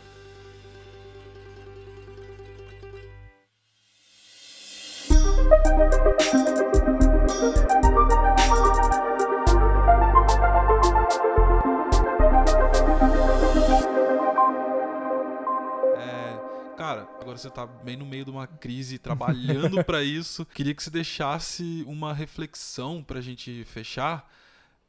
[15.96, 16.38] É,
[16.76, 20.44] cara, agora você tá bem no meio de uma crise, trabalhando para isso.
[20.46, 24.28] Queria que você deixasse uma reflexão pra gente fechar.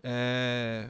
[0.03, 0.89] É...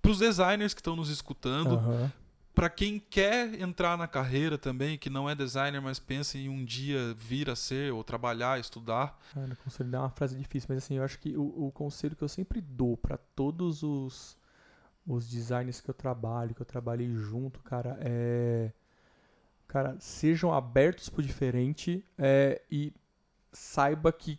[0.00, 2.10] Para os designers que estão nos escutando, uhum
[2.54, 6.64] para quem quer entrar na carreira também, que não é designer, mas pensa em um
[6.64, 9.18] dia vir a ser, ou trabalhar, estudar.
[9.32, 12.22] Cara, conselho é uma frase difícil, mas assim, eu acho que o, o conselho que
[12.22, 14.36] eu sempre dou pra todos os,
[15.06, 18.72] os designers que eu trabalho, que eu trabalhei junto, cara, é.
[19.66, 22.92] Cara, sejam abertos pro diferente é, e
[23.50, 24.38] saiba que,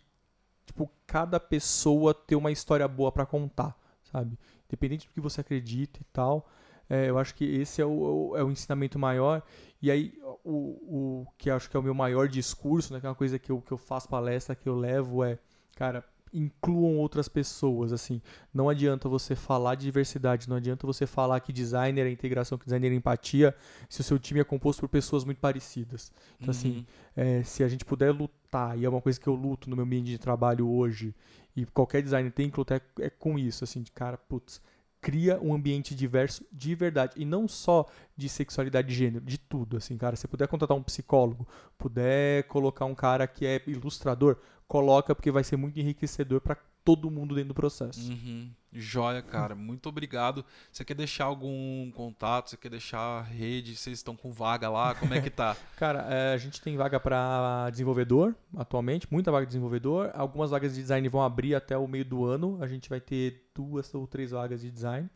[0.64, 4.38] tipo, cada pessoa tem uma história boa pra contar, sabe?
[4.68, 6.48] Independente do que você acredita e tal.
[6.88, 9.42] É, eu acho que esse é o, é o ensinamento maior.
[9.80, 10.14] E aí,
[10.44, 13.14] o, o que eu acho que é o meu maior discurso, né, que é uma
[13.14, 15.38] coisa que eu, que eu faço palestra, que eu levo, é,
[15.76, 18.20] cara, incluam outras pessoas, assim.
[18.52, 22.64] Não adianta você falar de diversidade, não adianta você falar que designer é integração, que
[22.64, 23.54] designer é empatia,
[23.88, 26.10] se o seu time é composto por pessoas muito parecidas.
[26.40, 26.84] Então, assim, Uhum.
[27.16, 29.84] é, se a gente puder lutar, e é uma coisa que eu luto no meu
[29.84, 31.14] ambiente de trabalho hoje,
[31.54, 34.60] e qualquer designer tem que lutar, é, é com isso, assim, de cara, putz,
[35.04, 37.84] cria um ambiente diverso de verdade, e não só
[38.16, 41.46] de sexualidade de gênero, de tudo, assim, cara, se puder contratar um psicólogo,
[41.76, 47.10] puder colocar um cara que é ilustrador, coloca, porque vai ser muito enriquecedor pra todo
[47.10, 48.10] mundo dentro do processo.
[48.10, 48.50] Uhum.
[48.72, 49.54] Joia, cara.
[49.54, 50.44] Muito obrigado.
[50.70, 52.50] Você quer deixar algum contato?
[52.50, 53.76] Você quer deixar a rede?
[53.76, 54.94] Vocês estão com vaga lá?
[54.94, 55.56] Como é que tá?
[55.76, 60.10] Cara, é, a gente tem vaga para desenvolvedor atualmente, muita vaga de desenvolvedor.
[60.12, 62.58] Algumas vagas de design vão abrir até o meio do ano.
[62.60, 65.08] A gente vai ter duas ou três vagas de design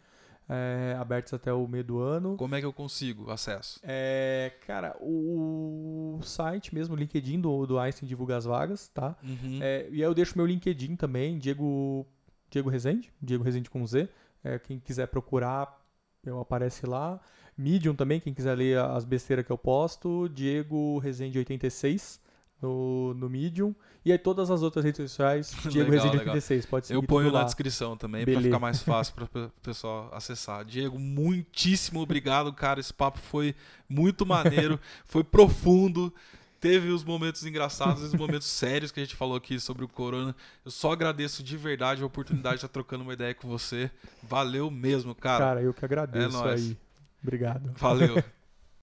[0.49, 2.37] é, abertas até o meio do ano.
[2.37, 3.79] Como é que eu consigo acesso?
[3.83, 9.17] É, cara, o site mesmo, o LinkedIn do, do Einstein divulga as vagas, tá?
[9.23, 9.59] Uhum.
[9.61, 12.07] É, e aí eu deixo meu LinkedIn também, Diego,
[12.51, 14.09] Diego Rezende, Diego Rezende com Z.
[14.43, 15.79] É, quem quiser procurar,
[16.25, 17.21] eu aparece lá.
[17.57, 20.29] Medium também, quem quiser ler as besteiras que eu posto.
[20.29, 22.21] Diego Rezende 86
[22.61, 23.75] no, no Medium.
[24.05, 26.11] E aí todas as outras redes sociais, Diego Legal.
[26.13, 28.45] 86, pode seguir Eu ponho na descrição também Beleza.
[28.45, 30.65] ficar mais fácil para o pessoal acessar.
[30.65, 32.81] Diego, muitíssimo obrigado, cara.
[32.81, 33.55] Esse papo foi
[33.89, 36.13] muito maneiro, foi profundo.
[36.61, 39.89] Teve os momentos engraçados e os momentos sérios que a gente falou aqui sobre o
[39.89, 40.35] corona.
[40.65, 43.89] Eu só agradeço de verdade a oportunidade de estar trocando uma ideia com você.
[44.25, 45.45] Valeu mesmo, cara.
[45.45, 46.77] Cara, eu que agradeço É aí.
[47.23, 47.73] Obrigado.
[47.77, 48.23] Valeu.